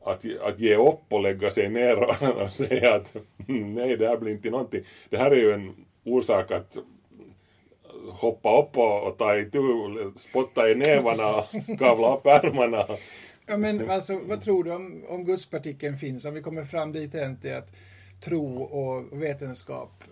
att, 0.05 0.25
att 0.43 0.61
ge 0.61 0.77
upp 0.77 1.03
och 1.09 1.23
lägga 1.23 1.51
sig 1.51 1.69
ner 1.69 1.99
och, 1.99 2.23
och 2.43 2.53
säga 2.53 2.95
att 2.95 3.17
nej 3.47 3.97
det 3.97 4.09
här 4.09 4.17
blir 4.17 4.33
inte 4.33 4.51
någonting. 4.51 4.83
Det 5.11 5.17
här 5.17 5.31
är 5.31 5.37
ju 5.37 5.53
en 5.53 5.75
orsak 6.05 6.51
att 6.51 6.79
hoppa 8.11 8.63
upp 8.63 8.77
och, 8.77 9.07
och 9.07 9.19
ta 9.19 9.39
itu, 9.39 9.59
spotta 10.17 10.71
i 10.71 10.75
nävarna 10.75 11.31
och 11.31 11.79
kavla 11.79 12.17
upp 12.17 12.27
ärmarna. 12.27 12.87
Ja 13.47 13.57
men 13.57 13.91
alltså 13.91 14.21
vad 14.25 14.41
tror 14.41 14.65
du 14.65 14.75
om, 14.75 15.05
om 15.09 15.25
gudspartikeln 15.25 15.99
finns, 15.99 16.25
om 16.25 16.35
vi 16.35 16.43
kommer 16.43 16.65
fram 16.65 16.93
dit 16.93 17.15
än 17.15 17.41
till 17.41 17.55
att 17.55 17.71
tro 18.27 18.63
och 18.63 19.23
vetenskap 19.23 20.05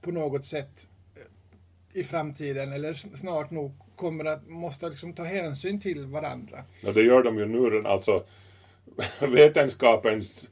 på 0.00 0.10
något 0.10 0.46
sätt 0.46 0.86
eh, 1.16 2.00
i 2.00 2.04
framtiden 2.04 2.72
eller 2.72 2.94
snart 2.94 3.50
nog 3.50 3.72
kommer 3.96 4.24
att 4.24 4.48
måste 4.48 4.88
liksom 4.88 5.12
ta 5.12 5.24
hänsyn 5.24 5.80
till 5.80 6.06
varandra. 6.06 6.64
Ja, 6.84 6.92
det 6.92 7.02
gör 7.02 7.22
de 7.22 7.38
ju 7.38 7.46
nu. 7.46 7.88
Alltså 7.88 8.24
vetenskapens 9.20 10.50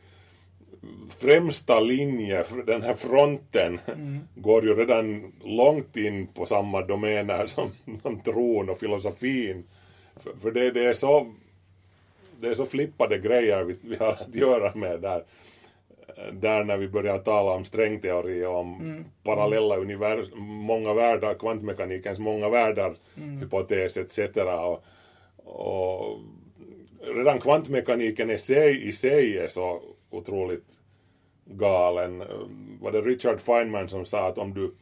främsta 1.08 1.80
linje, 1.80 2.44
den 2.66 2.82
här 2.82 2.94
fronten, 2.94 3.80
mm. 3.86 4.20
går 4.34 4.64
ju 4.64 4.74
redan 4.74 5.32
långt 5.44 5.96
in 5.96 6.26
på 6.26 6.46
samma 6.46 6.82
domäner 6.82 7.46
som, 7.46 7.70
som 8.02 8.20
tron 8.20 8.70
och 8.70 8.78
filosofin. 8.78 9.64
För, 10.16 10.32
för 10.42 10.50
det, 10.50 10.70
det, 10.70 10.84
är 10.84 10.94
så 10.94 11.34
det 12.40 12.48
är 12.48 12.54
så 12.54 12.66
flippade 12.66 13.18
grejer 13.18 13.64
vi, 13.64 13.76
vi 13.82 13.96
har 13.96 14.12
att 14.12 14.34
göra 14.34 14.74
med 14.74 15.00
där 15.00 15.24
där 16.32 16.64
när 16.64 16.76
vi 16.76 16.88
börjar 16.88 17.18
tala 17.18 17.52
om 17.52 17.64
strängteori 17.64 18.44
och 18.44 18.56
om 18.56 18.80
mm. 18.80 19.04
parallella 19.22 19.76
univers, 19.76 20.26
många 20.36 20.94
världar, 20.94 21.34
kvantmekanikens 21.34 22.18
många 22.18 22.48
världar, 22.48 22.94
mm. 23.16 23.38
hypotes 23.38 23.96
etc. 23.96 24.18
Och, 24.36 24.84
och 25.44 26.18
redan 27.00 27.40
kvantmekaniken 27.40 28.30
i 28.30 28.38
sig, 28.38 28.88
i 28.88 28.92
sig 28.92 29.38
är 29.38 29.48
så 29.48 29.82
otroligt 30.10 30.66
galen. 31.44 32.24
Var 32.80 32.92
det 32.92 33.00
Richard 33.00 33.40
Feynman 33.40 33.88
som 33.88 34.04
sa 34.04 34.28
att 34.28 34.38
om 34.38 34.54
du 34.54 34.74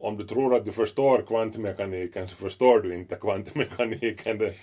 om 0.00 0.16
du 0.16 0.24
tror 0.24 0.54
att 0.54 0.64
du 0.64 0.72
förstår 0.72 1.22
kvantmekaniken 1.22 2.28
så 2.28 2.36
förstår 2.36 2.80
du 2.80 2.94
inte 2.94 3.16
kvantmekaniken. 3.16 4.38
Det, 4.38 4.54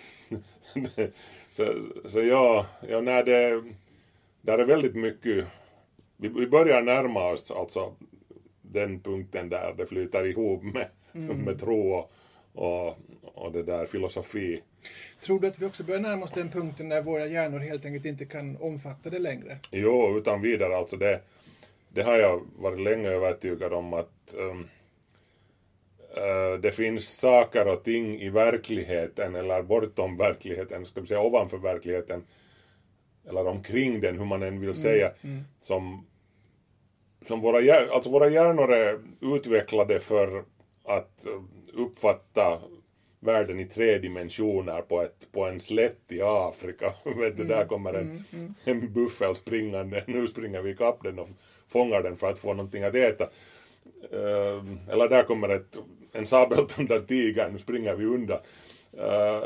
det, 0.95 1.11
så, 1.49 1.65
så 2.05 2.21
ja, 2.21 2.65
ja, 2.89 3.01
när 3.01 3.23
det 3.23 3.63
där 4.45 4.57
är 4.57 4.65
väldigt 4.65 4.95
mycket, 4.95 5.45
vi, 6.17 6.27
vi 6.27 6.47
börjar 6.47 6.81
närma 6.81 7.31
oss 7.31 7.51
alltså 7.51 7.95
den 8.61 8.99
punkten 8.99 9.49
där 9.49 9.73
det 9.77 9.85
flyter 9.85 10.25
ihop 10.25 10.63
med, 10.63 10.87
mm. 11.13 11.37
med 11.37 11.59
tro 11.59 11.93
och, 11.93 12.11
och, 12.53 12.97
och 13.21 13.51
det 13.51 13.63
där 13.63 13.85
filosofi. 13.85 14.61
Tror 15.21 15.39
du 15.39 15.47
att 15.47 15.59
vi 15.59 15.65
också 15.65 15.83
börjar 15.83 16.01
närma 16.01 16.23
oss 16.23 16.31
den 16.31 16.49
punkten 16.49 16.89
där 16.89 17.01
våra 17.01 17.27
hjärnor 17.27 17.59
helt 17.59 17.85
enkelt 17.85 18.05
inte 18.05 18.25
kan 18.25 18.57
omfatta 18.57 19.09
det 19.09 19.19
längre? 19.19 19.57
Jo, 19.71 20.17
utan 20.17 20.41
vidare. 20.41 20.77
Alltså 20.77 20.97
det, 20.97 21.21
det 21.89 22.01
har 22.01 22.15
jag 22.15 22.41
varit 22.57 22.79
länge 22.79 23.09
övertygad 23.09 23.73
om 23.73 23.93
att 23.93 24.35
um, 24.37 24.67
uh, 26.17 26.59
det 26.61 26.71
finns 26.71 27.17
saker 27.17 27.67
och 27.67 27.83
ting 27.83 28.21
i 28.21 28.29
verkligheten 28.29 29.35
eller 29.35 29.63
bortom 29.63 30.17
verkligheten, 30.17 30.85
ska 30.85 31.01
vi 31.01 31.07
säga 31.07 31.21
ovanför 31.21 31.57
verkligheten, 31.57 32.23
eller 33.29 33.47
omkring 33.47 34.01
den, 34.01 34.19
hur 34.19 34.25
man 34.25 34.43
än 34.43 34.59
vill 34.59 34.69
mm, 34.69 34.81
säga, 34.81 35.11
mm, 35.21 35.35
mm. 35.35 35.43
som, 35.61 36.05
som 37.21 37.41
våra, 37.41 37.85
alltså 37.93 38.09
våra 38.09 38.29
hjärnor 38.29 38.73
är 38.73 38.99
utvecklade 39.21 39.99
för 39.99 40.43
att 40.83 41.25
eh, 41.25 41.41
uppfatta 41.73 42.61
världen 43.19 43.59
i 43.59 43.65
tre 43.65 43.97
dimensioner 43.97 44.81
på, 44.81 45.01
ett, 45.01 45.31
på 45.31 45.45
en 45.45 45.59
slätt 45.59 46.11
i 46.11 46.21
Afrika. 46.21 46.93
Vet 47.03 47.37
du, 47.37 47.43
mm, 47.43 47.47
där 47.47 47.65
kommer 47.65 47.93
en, 47.93 48.23
mm, 48.33 48.55
en 48.63 48.93
buffel 48.93 49.35
springande, 49.35 50.03
nu 50.07 50.27
springer 50.27 50.61
vi 50.61 50.71
ikapp 50.71 51.03
den 51.03 51.19
och 51.19 51.29
fångar 51.67 52.03
den 52.03 52.17
för 52.17 52.29
att 52.29 52.39
få 52.39 52.53
någonting 52.53 52.83
att 52.83 52.95
äta. 52.95 53.29
Uh, 54.13 54.63
eller 54.89 55.09
där 55.09 55.23
kommer 55.23 55.49
ett, 55.49 55.77
en 56.11 56.27
sabeltandad 56.27 57.07
tiger, 57.07 57.49
nu 57.49 57.59
springer 57.59 57.95
vi 57.95 58.05
undan. 58.05 58.39
Uh, 58.93 59.43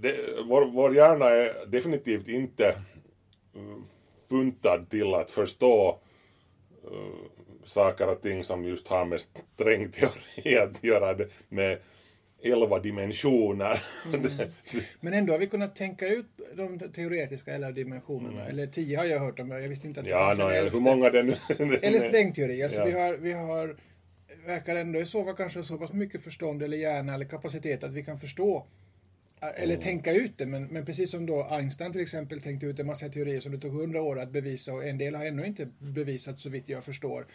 det, 0.00 0.16
vår, 0.44 0.64
vår 0.64 0.94
hjärna 0.94 1.30
är 1.30 1.66
definitivt 1.66 2.28
inte 2.28 2.74
funtad 4.28 4.90
till 4.90 5.14
att 5.14 5.30
förstå 5.30 5.98
uh, 6.92 6.98
saker 7.64 8.08
och 8.08 8.22
ting 8.22 8.44
som 8.44 8.64
just 8.64 8.88
har 8.88 9.04
med 9.04 9.20
strängteori 9.20 10.58
att 10.58 10.84
göra 10.84 11.14
det 11.14 11.28
med 11.48 11.78
elva 12.42 12.78
dimensioner. 12.78 13.82
Mm. 14.14 14.30
Men 15.00 15.14
ändå 15.14 15.32
har 15.32 15.38
vi 15.38 15.46
kunnat 15.46 15.76
tänka 15.76 16.08
ut 16.08 16.26
de 16.54 16.78
teoretiska 16.78 17.54
elva 17.54 17.70
dimensionerna. 17.70 18.40
Mm. 18.40 18.46
Eller 18.46 18.66
tio 18.66 18.96
har 18.96 19.04
jag 19.04 19.20
hört 19.20 19.38
om, 19.38 19.50
jag 19.50 19.68
visste 19.68 19.86
inte 19.86 20.00
att 20.00 20.06
det 20.06 20.10
ja, 20.10 20.34
no, 20.38 20.70
Hur 20.70 20.80
många 20.80 21.10
den 21.10 21.28
Eller 21.82 22.00
strängteori. 22.00 22.62
Alltså 22.62 22.78
ja. 22.78 22.84
vi 22.84 22.92
har, 22.92 23.14
vi 23.14 23.32
har 23.32 23.76
verkar 24.46 24.76
ändå 24.76 25.00
i 25.00 25.06
så 25.06 25.24
fall 25.24 25.36
kanske 25.36 25.62
så 25.62 25.78
pass 25.78 25.92
mycket 25.92 26.24
förstånd 26.24 26.62
eller 26.62 26.76
hjärna 26.76 27.14
eller 27.14 27.24
kapacitet 27.24 27.84
att 27.84 27.92
vi 27.92 28.04
kan 28.04 28.18
förstå 28.18 28.66
eller 29.50 29.74
mm. 29.74 29.80
tänka 29.80 30.12
ut 30.12 30.38
det, 30.38 30.46
men, 30.46 30.66
men 30.66 30.84
precis 30.84 31.10
som 31.10 31.26
då 31.26 31.48
Einstein 31.50 31.92
till 31.92 32.00
exempel 32.00 32.40
tänkte 32.40 32.66
ut 32.66 32.78
en 32.78 32.86
massa 32.86 33.08
teorier 33.08 33.40
som 33.40 33.52
det 33.52 33.58
tog 33.58 33.72
hundra 33.72 34.02
år 34.02 34.20
att 34.20 34.30
bevisa 34.30 34.72
och 34.72 34.84
en 34.84 34.98
del 34.98 35.14
har 35.14 35.24
ännu 35.24 35.46
inte 35.46 35.68
bevisat 35.78 36.40
så 36.40 36.48
vitt 36.48 36.68
jag 36.68 36.84
förstår. 36.84 37.26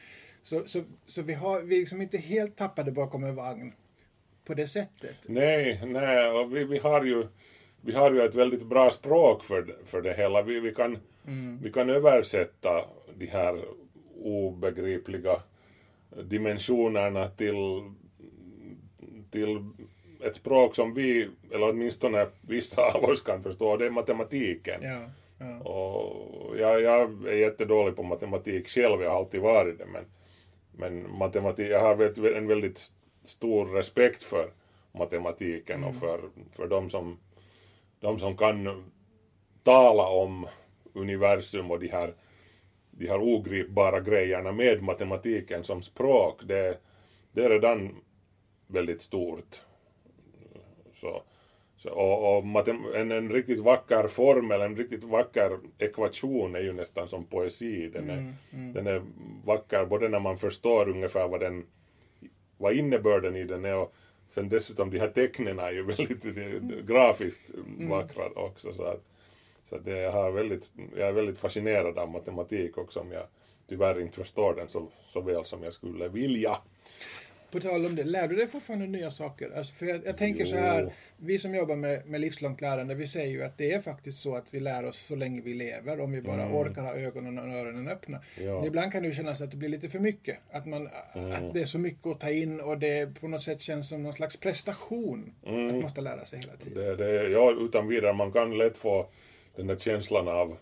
Så, 0.42 0.64
så, 0.66 0.84
så 1.06 1.22
vi, 1.22 1.34
har, 1.34 1.62
vi 1.62 1.76
är 1.76 1.80
liksom 1.80 2.02
inte 2.02 2.18
helt 2.18 2.56
tappade 2.56 2.92
bakom 2.92 3.24
en 3.24 3.36
vagn 3.36 3.74
på 4.46 4.54
det 4.54 4.68
sättet. 4.68 5.16
Nej, 5.26 5.82
nej, 5.86 6.30
och 6.30 6.56
vi, 6.56 6.64
vi 6.64 6.78
har 6.78 7.06
ju 7.06 7.28
vi 7.82 7.94
har 7.94 8.12
ju 8.12 8.22
ett 8.22 8.36
väldigt 8.36 8.66
bra 8.66 8.90
språk 8.90 9.44
för, 9.44 9.76
för 9.86 10.02
det 10.02 10.14
hela. 10.14 10.42
Vi, 10.42 10.60
vi, 10.60 10.74
kan, 10.74 10.98
mm. 11.28 11.60
vi 11.62 11.72
kan 11.72 11.90
översätta 11.90 12.86
de 13.16 13.26
här 13.26 13.66
obegripliga 14.24 15.42
dimensionerna 16.24 17.28
till, 17.28 17.56
till 19.32 19.70
ett 20.24 20.36
språk 20.36 20.76
som 20.76 20.94
vi, 20.94 21.30
eller 21.52 21.70
åtminstone 21.70 22.28
vissa 22.42 22.82
av 22.82 23.04
oss 23.04 23.22
kan 23.22 23.44
förstå, 23.44 23.78
det 23.78 23.86
är 23.86 23.90
matematiken. 23.90 24.82
Ja, 24.84 25.02
ja. 25.40 25.60
Och 25.60 26.58
jag, 26.58 26.82
jag 26.82 27.28
är 27.28 27.36
jättedålig 27.36 27.96
på 27.96 28.04
matematik 28.04 28.70
själv, 28.70 29.02
jag 29.02 29.10
har 29.10 29.18
alltid 29.18 29.42
varit 29.42 29.78
det, 29.78 29.86
men, 29.86 30.06
men 30.72 31.18
matematik, 31.18 31.68
jag 31.68 31.80
har 31.80 32.28
en 32.36 32.48
väldigt 32.48 32.92
stor 33.24 33.66
respekt 33.66 34.24
för 34.24 34.52
matematiken 34.92 35.84
och 35.84 35.96
för, 35.96 36.22
för 36.52 36.68
de, 36.68 36.90
som, 36.90 37.18
de 38.00 38.20
som 38.20 38.38
kan 38.38 38.84
tala 39.64 40.08
om 40.08 40.48
universum 40.94 41.72
och 41.72 41.80
de 41.80 41.88
här, 41.88 42.14
de 42.92 43.08
här 43.08 43.20
ogripbara 43.22 44.00
grejerna 44.00 44.52
med 44.52 44.84
matematiken 44.84 45.64
som 45.64 45.82
språk, 45.82 46.42
det, 46.46 46.78
det 47.32 47.46
är 47.46 47.50
redan 47.50 47.96
väldigt 48.68 49.02
stort. 49.02 49.62
Så, 50.98 51.22
så, 51.78 51.90
och, 51.90 52.38
och 52.38 52.68
en, 52.96 53.12
en 53.12 53.30
riktigt 53.30 53.60
vacker 53.60 54.08
formel, 54.08 54.62
en 54.62 54.76
riktigt 54.76 55.04
vacker 55.04 55.60
ekvation 55.78 56.56
är 56.56 56.60
ju 56.60 56.74
nästan 56.74 57.08
som 57.08 57.26
poesi. 57.26 57.90
Den 57.94 58.10
är, 58.10 58.18
mm, 58.18 58.34
mm. 58.54 58.74
Den 58.74 58.88
är 58.88 59.02
vacker 59.46 59.86
både 59.86 60.10
när 60.10 60.20
man 60.20 60.38
förstår 60.38 60.90
ungefär 60.90 61.28
vad, 61.28 61.40
den, 61.40 61.66
vad 62.58 62.74
innebörden 62.74 63.36
i 63.36 63.44
den 63.44 63.66
är 63.66 63.76
och 63.76 63.94
sen 64.30 64.50
dessutom 64.50 64.90
de 64.90 65.00
här 65.00 65.08
tecknen 65.08 65.60
är 65.60 65.72
ju 65.72 65.84
väldigt 65.98 66.24
grafiskt 66.88 67.50
mm. 67.54 67.90
vackra 67.90 68.30
också. 68.36 68.74
Så, 68.74 68.84
att, 68.84 69.04
så 69.64 69.78
det, 69.78 69.98
jag, 69.98 70.12
har 70.12 70.32
väldigt, 70.32 70.72
jag 70.98 71.08
är 71.08 71.14
väldigt 71.14 71.40
fascinerad 71.40 71.98
av 71.98 72.12
matematik 72.12 72.78
också 72.78 73.00
om 73.00 73.12
jag 73.12 73.24
tyvärr 73.68 74.02
inte 74.02 74.18
förstår 74.18 74.56
den 74.56 74.70
så, 74.70 74.88
så 75.02 75.22
väl 75.22 75.46
som 75.46 75.64
jag 75.64 75.74
skulle 75.74 76.08
vilja. 76.08 76.58
På 77.52 77.60
tal 77.60 77.86
om 77.86 77.96
det, 77.96 78.04
lär 78.04 78.28
du 78.28 78.36
dig 78.36 78.48
fortfarande 78.48 78.88
nya 78.88 79.12
saker? 79.12 79.52
Alltså 79.58 79.76
för 79.76 79.86
jag, 79.86 80.06
jag 80.06 80.18
tänker 80.18 80.40
jo. 80.40 80.46
så 80.46 80.56
här, 80.56 80.94
vi 81.18 81.40
som 81.40 81.56
jobbar 81.56 81.76
med, 81.76 82.06
med 82.06 82.22
livslångt 82.22 82.62
lärande, 82.62 82.96
vi 82.96 83.08
säger 83.08 83.28
ju 83.28 83.44
att 83.44 83.58
det 83.58 83.72
är 83.72 83.80
faktiskt 83.80 84.20
så 84.20 84.36
att 84.36 84.54
vi 84.54 84.60
lär 84.60 84.86
oss 84.86 84.98
så 84.98 85.16
länge 85.16 85.42
vi 85.42 85.54
lever, 85.54 86.00
om 86.00 86.12
vi 86.12 86.22
bara 86.22 86.42
mm. 86.42 86.56
orkar 86.56 86.82
ha 86.82 86.96
ögonen 86.96 87.38
och 87.38 87.48
öronen 87.48 87.88
öppna. 87.88 88.22
Ja. 88.42 88.66
Ibland 88.66 88.92
kan 88.92 89.04
det 89.04 89.10
ju 89.10 89.16
kännas 89.16 89.42
att 89.42 89.52
det 89.52 89.58
blir 89.58 89.70
lite 89.70 89.90
för 89.90 90.00
mycket. 90.00 90.38
Att, 90.52 90.66
man, 90.66 90.90
mm. 91.16 91.32
att 91.32 91.54
det 91.54 91.62
är 91.62 91.66
så 91.66 91.80
mycket 91.80 92.08
att 92.08 92.20
ta 92.20 92.30
in 92.30 92.62
och 92.62 92.78
det 92.78 93.20
på 93.20 93.28
något 93.28 93.44
sätt 93.44 93.62
känns 93.62 93.90
som 93.90 94.04
någon 94.04 94.14
slags 94.14 94.38
prestation 94.38 95.34
mm. 95.46 95.66
att 95.66 95.74
man 95.74 95.82
måste 95.82 96.02
lära 96.02 96.26
sig 96.26 96.40
hela 96.40 96.58
tiden. 96.58 96.74
Det, 96.74 96.96
det, 96.96 97.30
ja, 97.30 97.54
utan 97.60 97.88
vidare, 97.88 98.14
man 98.14 98.32
kan 98.32 98.58
lätt 98.58 98.78
få 98.78 99.08
den 99.56 99.68
där 99.68 99.76
känslan 99.76 100.28
av 100.28 100.58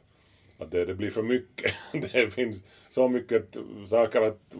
att 0.57 0.71
det, 0.71 0.85
det 0.85 0.93
blir 0.93 1.11
för 1.11 1.23
mycket. 1.23 1.73
det 2.11 2.33
finns 2.33 2.63
så 2.89 3.07
mycket 3.07 3.57
saker 3.87 4.21
att 4.21 4.55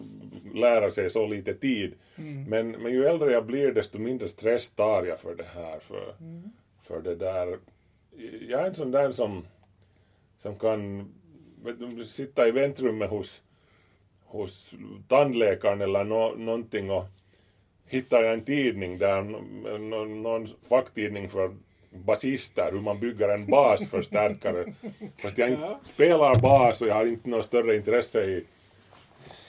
lära 0.54 0.90
sig, 0.90 1.10
så 1.10 1.26
lite 1.26 1.54
tid. 1.54 1.94
Mm. 2.18 2.44
Men, 2.44 2.70
men 2.70 2.92
ju 2.92 3.06
äldre 3.06 3.32
jag 3.32 3.46
blir 3.46 3.72
desto 3.72 3.98
mindre 3.98 4.28
stress 4.28 4.70
tar 4.70 5.04
jag 5.04 5.20
för 5.20 5.34
det 5.34 5.46
här. 5.54 5.78
För, 5.78 6.14
mm. 6.20 6.42
för 6.82 7.02
det 7.02 7.14
där. 7.14 7.58
Jag 8.48 8.60
är 8.60 8.66
en 8.66 8.74
sån 8.74 8.90
där 8.90 9.10
som, 9.10 9.46
som 10.36 10.58
kan 10.58 11.08
du, 11.78 12.04
sitta 12.04 12.48
i 12.48 12.50
väntrummet 12.50 13.10
hos, 13.10 13.42
hos 14.24 14.74
tandläkaren 15.08 15.80
eller 15.80 16.04
no, 16.04 16.34
någonting 16.36 16.90
och 16.90 17.04
hittar 17.86 18.22
jag 18.22 18.34
en 18.34 18.44
tidning 18.44 18.98
där, 18.98 19.22
någon, 19.78 20.22
någon 20.22 20.48
facktidning 20.68 21.28
för 21.28 21.56
basister, 22.04 22.72
hur 22.72 22.80
man 22.80 23.00
bygger 23.00 23.28
en 23.28 23.46
basförstärkare. 23.46 24.72
Fast 25.18 25.38
jag 25.38 25.50
inte 25.50 25.76
spelar 25.82 26.40
bas 26.40 26.80
och 26.80 26.88
jag 26.88 26.94
har 26.94 27.06
inte 27.06 27.28
något 27.28 27.44
större 27.44 27.76
intresse 27.76 28.24
i... 28.24 28.44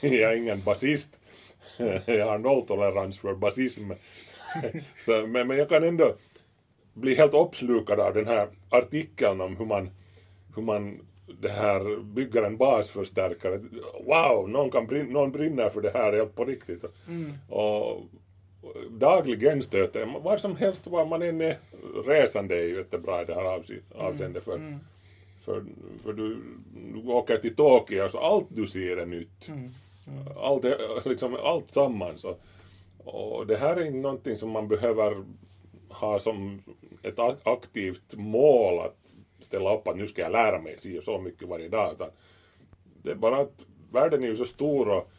Jag 0.00 0.32
är 0.32 0.36
ingen 0.36 0.62
basist. 0.62 1.08
Jag 2.06 2.26
har 2.26 2.38
nolltolerans 2.38 3.18
för 3.18 3.34
basism. 3.34 3.90
Så, 4.98 5.26
men, 5.26 5.48
men 5.48 5.58
jag 5.58 5.68
kan 5.68 5.84
ändå 5.84 6.16
bli 6.94 7.14
helt 7.14 7.34
uppslukad 7.34 8.00
av 8.00 8.14
den 8.14 8.26
här 8.26 8.48
artikeln 8.68 9.40
om 9.40 9.56
hur 9.56 9.66
man, 9.66 9.90
hur 10.56 10.62
man 10.62 11.00
det 11.40 11.48
här 11.48 12.02
bygger 12.02 12.42
en 12.42 12.56
basförstärkare. 12.56 13.60
Wow, 14.06 14.48
någon, 14.48 14.70
kan 14.70 14.86
brin 14.86 15.06
någon 15.06 15.32
brinner 15.32 15.68
för 15.68 15.80
det 15.80 15.90
här 15.90 16.12
helt 16.12 16.36
på 16.36 16.44
riktigt. 16.44 16.84
Mm. 17.08 17.32
Och, 17.48 18.02
dagligen 18.90 19.62
stöter 19.62 20.20
var 20.20 20.36
som 20.36 20.56
helst 20.56 20.86
var 20.86 21.06
man 21.06 21.22
än 21.22 21.40
är 21.40 21.58
resande 22.06 22.56
är 22.56 22.62
ju 22.62 22.76
jättebra 22.76 23.22
i 23.22 23.24
det 23.24 23.34
här 23.34 23.62
avseendet 23.94 24.44
för, 24.44 24.54
mm. 24.56 24.78
för, 25.44 25.64
för 26.02 26.12
du, 26.12 26.42
du 26.94 27.08
åker 27.08 27.36
till 27.36 27.56
Tokyo 27.56 28.08
så 28.08 28.18
allt 28.18 28.46
du 28.48 28.66
ser 28.66 28.96
är 28.96 29.06
nytt. 29.06 29.48
Mm. 29.48 29.70
Mm. 30.06 30.24
Allt, 30.36 30.64
liksom, 31.04 31.36
allt 31.42 31.70
sammans. 31.70 32.24
Och, 32.24 32.40
och 32.98 33.46
det 33.46 33.56
här 33.56 33.76
är 33.76 33.84
inte 33.84 33.98
någonting 33.98 34.36
som 34.36 34.50
man 34.50 34.68
behöver 34.68 35.24
ha 35.88 36.18
som 36.18 36.62
ett 37.02 37.18
aktivt 37.42 38.14
mål 38.14 38.78
att 38.86 38.96
ställa 39.40 39.74
upp 39.74 39.88
att 39.88 39.96
nu 39.96 40.06
ska 40.06 40.22
jag 40.22 40.32
lära 40.32 40.60
mig 40.60 40.76
si 40.78 40.98
och 40.98 41.04
så 41.04 41.18
mycket 41.18 41.48
varje 41.48 41.68
dag. 41.68 41.92
Utan 41.92 42.10
det 43.02 43.10
är 43.10 43.14
bara 43.14 43.36
att 43.36 43.54
världen 43.92 44.24
är 44.24 44.28
ju 44.28 44.36
så 44.36 44.44
stor 44.44 44.88
och 44.88 45.10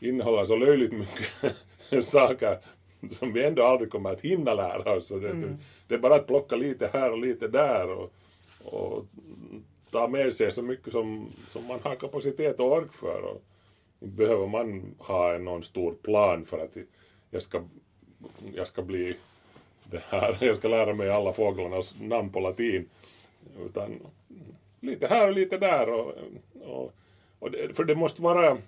innehåller 0.00 0.44
så 0.44 0.56
löjligt 0.56 0.92
mycket 0.92 2.04
saker 2.04 2.58
som 3.10 3.32
vi 3.32 3.44
ändå 3.44 3.62
aldrig 3.62 3.90
kommer 3.90 4.12
att 4.12 4.20
hinna 4.20 4.54
lära 4.54 4.96
oss. 4.96 5.08
Det, 5.08 5.30
mm. 5.30 5.56
det 5.86 5.94
är 5.94 5.98
bara 5.98 6.14
att 6.14 6.26
plocka 6.26 6.56
lite 6.56 6.90
här 6.92 7.12
och 7.12 7.18
lite 7.18 7.48
där 7.48 7.90
och, 7.90 8.12
och 8.64 9.04
ta 9.90 10.08
med 10.08 10.34
sig 10.34 10.52
så 10.52 10.62
mycket 10.62 10.92
som, 10.92 11.28
som 11.48 11.66
man 11.66 11.80
har 11.82 11.94
kapacitet 11.94 12.60
och 12.60 12.72
ork 12.72 12.92
för. 12.92 13.22
Och 13.22 13.42
behöver 13.98 14.46
man 14.46 14.94
ha 14.98 15.38
någon 15.38 15.62
stor 15.62 15.94
plan 16.02 16.44
för 16.44 16.58
att 16.58 16.76
jag 17.30 17.42
ska, 17.42 17.62
jag 18.54 18.66
ska 18.66 18.82
bli 18.82 19.16
det 19.84 20.02
här, 20.08 20.38
jag 20.44 20.56
ska 20.56 20.68
lära 20.68 20.94
mig 20.94 21.10
alla 21.10 21.32
fåglarnas 21.32 21.94
namn 22.00 22.32
på 22.32 22.40
latin. 22.40 22.88
Utan 23.66 24.00
lite 24.80 25.06
här 25.06 25.28
och 25.28 25.34
lite 25.34 25.58
där. 25.58 25.88
Och, 25.88 26.14
och, 26.64 26.92
och 27.38 27.50
det, 27.50 27.76
för 27.76 27.84
det 27.84 27.94
måste 27.94 28.22
vara, 28.22 28.58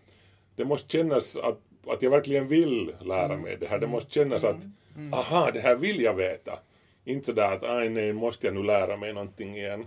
det 0.56 0.64
måste 0.64 0.92
kännas 0.92 1.36
att 1.36 1.60
att 1.86 2.02
jag 2.02 2.10
verkligen 2.10 2.48
vill 2.48 2.94
lära 3.00 3.24
mm. 3.24 3.40
mig 3.40 3.56
det 3.56 3.66
här. 3.66 3.78
Det 3.78 3.86
måste 3.86 4.12
kännas 4.12 4.44
att 4.44 4.64
mm. 4.96 5.14
aha, 5.14 5.50
det 5.50 5.60
här 5.60 5.76
vill 5.76 6.00
jag 6.00 6.14
veta. 6.14 6.58
Inte 7.04 7.26
sådär 7.26 7.52
att 7.52 7.64
aj 7.64 7.88
nej, 7.88 8.12
måste 8.12 8.46
jag 8.46 8.54
nu 8.54 8.62
lära 8.62 8.96
mig 8.96 9.12
någonting 9.12 9.56
igen. 9.56 9.86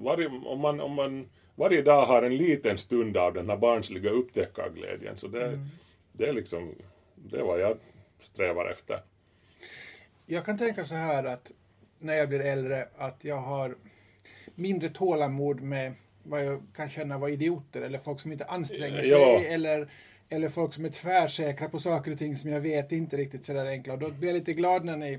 Varje, 0.00 0.26
om 0.26 0.60
man, 0.60 0.80
om 0.80 0.92
man 0.92 1.28
varje 1.54 1.82
dag 1.82 2.06
har 2.06 2.22
en 2.22 2.36
liten 2.36 2.78
stund 2.78 3.16
av 3.16 3.34
den 3.34 3.50
här 3.50 3.56
barnsliga 3.56 4.10
upptäckarglädjen 4.10 5.16
så 5.16 5.28
det, 5.28 5.58
det 6.12 6.28
är 6.28 6.32
liksom 6.32 6.74
det 7.14 7.38
är 7.38 7.42
vad 7.42 7.60
jag 7.60 7.76
strävar 8.18 8.70
efter. 8.70 9.00
Jag 10.26 10.44
kan 10.44 10.58
tänka 10.58 10.84
så 10.84 10.94
här 10.94 11.24
att 11.24 11.52
när 11.98 12.14
jag 12.14 12.28
blir 12.28 12.40
äldre 12.40 12.88
att 12.96 13.24
jag 13.24 13.36
har 13.36 13.74
mindre 14.54 14.88
tålamod 14.88 15.60
med 15.60 15.92
vad 16.22 16.44
jag 16.44 16.62
kan 16.76 16.88
känna 16.88 17.18
var 17.18 17.28
idioter 17.28 17.82
eller 17.82 17.98
folk 17.98 18.20
som 18.20 18.32
inte 18.32 18.44
anstränger 18.44 19.00
sig 19.00 19.08
ja. 19.08 19.40
eller 19.44 19.88
eller 20.28 20.48
folk 20.48 20.74
som 20.74 20.84
är 20.84 20.88
tvärsäkra 20.88 21.68
på 21.68 21.78
saker 21.78 22.12
och 22.12 22.18
ting 22.18 22.36
som 22.36 22.50
jag 22.50 22.60
vet 22.60 22.92
inte 22.92 23.16
riktigt 23.16 23.46
sådär 23.46 23.66
enkla. 23.66 23.92
Och 23.92 23.98
då 23.98 24.10
blir 24.10 24.28
jag 24.28 24.34
lite 24.34 24.52
glad 24.52 24.84
när 24.84 24.96
ni 24.96 25.18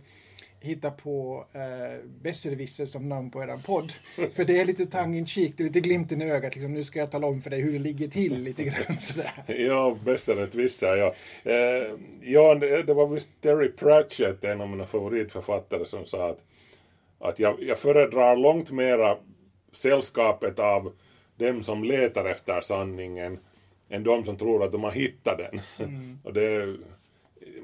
hittar 0.60 0.92
på 0.92 1.46
eh, 1.54 2.06
besserwisser 2.22 2.86
som 2.86 3.10
namn 3.10 3.32
på 3.32 3.44
er 3.44 3.60
podd. 3.66 3.94
För 4.34 4.46
det 4.46 4.60
är 4.60 4.66
lite 4.66 4.86
tongue 4.86 5.18
in 5.18 5.28
cheek, 5.28 5.54
det 5.58 5.64
är 5.64 5.66
lite 5.66 5.80
glimten 5.80 6.22
i 6.22 6.32
ögat. 6.32 6.56
Liksom, 6.56 6.74
nu 6.74 6.84
ska 6.84 7.00
jag 7.00 7.12
tala 7.12 7.28
om 7.28 7.42
för 7.42 7.50
dig 7.50 7.62
hur 7.62 7.74
det 7.74 7.80
ligger 7.80 8.08
till 8.08 8.44
lite 8.44 8.64
grann 8.64 8.98
sådär. 9.02 9.44
ja, 9.48 9.98
besserwisser, 10.06 10.96
ja. 10.96 11.16
Eh, 11.44 11.92
ja, 12.22 12.56
det, 12.56 12.84
det 12.84 12.94
var 12.94 13.08
visst 13.08 13.30
Terry 13.42 13.72
Pratchett, 13.72 14.44
en 14.44 14.62
av 14.62 14.70
mina 14.70 14.86
favoritförfattare, 14.86 15.86
som 15.86 16.06
sa 16.06 16.30
att, 16.30 16.44
att 17.20 17.40
jag, 17.40 17.64
jag 17.64 17.80
föredrar 17.80 18.36
långt 18.36 18.72
mera 18.72 19.18
sällskapet 19.74 20.60
av 20.60 20.94
dem 21.36 21.64
som 21.64 21.84
letar 21.84 22.26
efter 22.26 22.62
sanningen 22.62 23.40
än 23.90 24.04
de 24.04 24.24
som 24.24 24.38
tror 24.38 24.64
att 24.64 24.72
de 24.72 24.84
har 24.84 24.92
hittat 24.92 25.38
den. 25.38 25.62
Mm. 25.80 26.18
och 26.24 26.34
det, 26.34 26.76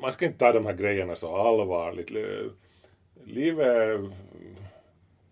man 0.01 0.11
ska 0.11 0.25
inte 0.25 0.37
ta 0.37 0.51
de 0.51 0.65
här 0.65 0.73
grejerna 0.73 1.15
så 1.15 1.35
allvarligt. 1.35 2.11
Livet, 3.23 4.01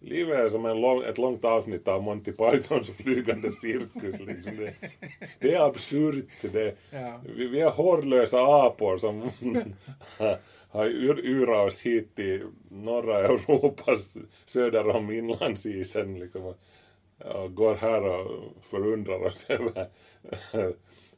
livet 0.07 0.39
är 0.39 0.49
som 0.49 0.65
en 0.65 0.81
lång, 0.81 1.03
ett 1.03 1.17
långt 1.17 1.45
avsnitt 1.45 1.87
av 1.87 2.03
Monty 2.03 2.31
Pythons 2.31 2.89
flygande 2.89 3.51
cirkus. 3.51 4.19
Liksom. 4.19 4.57
Det, 4.57 4.73
det 5.39 5.53
är 5.53 5.65
absurt. 5.65 6.25
Det, 6.41 6.75
ja. 6.89 7.21
vi, 7.35 7.47
vi 7.47 7.59
är 7.59 7.69
hårlösa 7.69 8.65
apor 8.65 8.97
som 8.97 9.31
har 10.69 10.85
yrat 11.25 11.67
oss 11.67 11.81
hit 11.81 12.15
till 12.15 12.43
norra 12.69 13.19
Europas 13.19 14.17
söder 14.45 14.87
om 14.87 15.11
inlandsisen. 15.11 16.19
Liksom 16.19 16.53
och 17.25 17.55
går 17.55 17.75
här 17.75 18.01
och 18.03 18.41
förundrar 18.61 19.25
oss 19.25 19.45
över, 19.49 19.87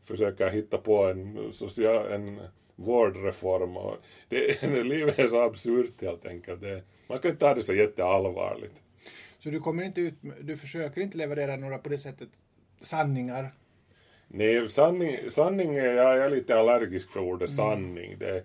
försöker 0.04 0.49
hitta 0.49 0.78
på 0.78 1.04
en, 1.04 1.54
social, 1.54 2.12
en 2.12 2.39
vårdreform. 2.80 3.78
Och 3.78 3.98
det, 4.30 4.84
livet 4.84 5.20
är 5.20 5.28
så 5.28 5.39
absurt 5.39 6.02
helt 6.02 6.26
enkelt. 6.26 6.62
Det, 6.62 6.82
man 7.08 7.18
ska 7.18 7.28
inte 7.28 7.39
ta 7.39 7.54
det 7.54 7.63
så 7.63 7.74
jätteallvarligt. 7.74 8.82
Så 9.39 9.50
du 9.50 9.60
kommer 9.60 9.84
inte 9.84 10.02
ut, 10.02 10.13
du 10.42 10.58
försöker 10.58 11.02
inte 11.02 11.18
leverera 11.18 11.56
några 11.56 11.78
på 11.78 11.89
det 11.89 12.00
sättet 12.00 12.30
sanningar? 12.82 13.52
Nej, 14.28 14.70
sanning, 14.70 15.18
sanning 15.30 15.76
är, 15.76 15.94
jag 15.94 16.18
är 16.18 16.30
lite 16.30 16.60
allergisk 16.60 17.10
för 17.10 17.20
ordet 17.20 17.50
mm. 17.50 17.58
sanning. 17.58 18.18
Det, 18.20 18.44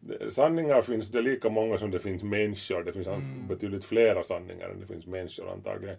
det, 0.00 0.30
sanningar 0.30 0.82
finns 0.82 1.10
det 1.10 1.22
lika 1.22 1.48
många 1.48 1.78
som 1.78 1.90
det 1.90 2.00
finns 2.00 2.22
människor. 2.22 2.84
Det 2.84 2.92
finns 2.92 3.06
mm. 3.06 3.46
betydligt 3.48 3.84
flera 3.84 4.24
sanningar 4.24 4.68
än 4.68 4.80
det 4.80 4.86
finns 4.86 5.06
människor 5.06 5.50
antagligen. 5.52 5.96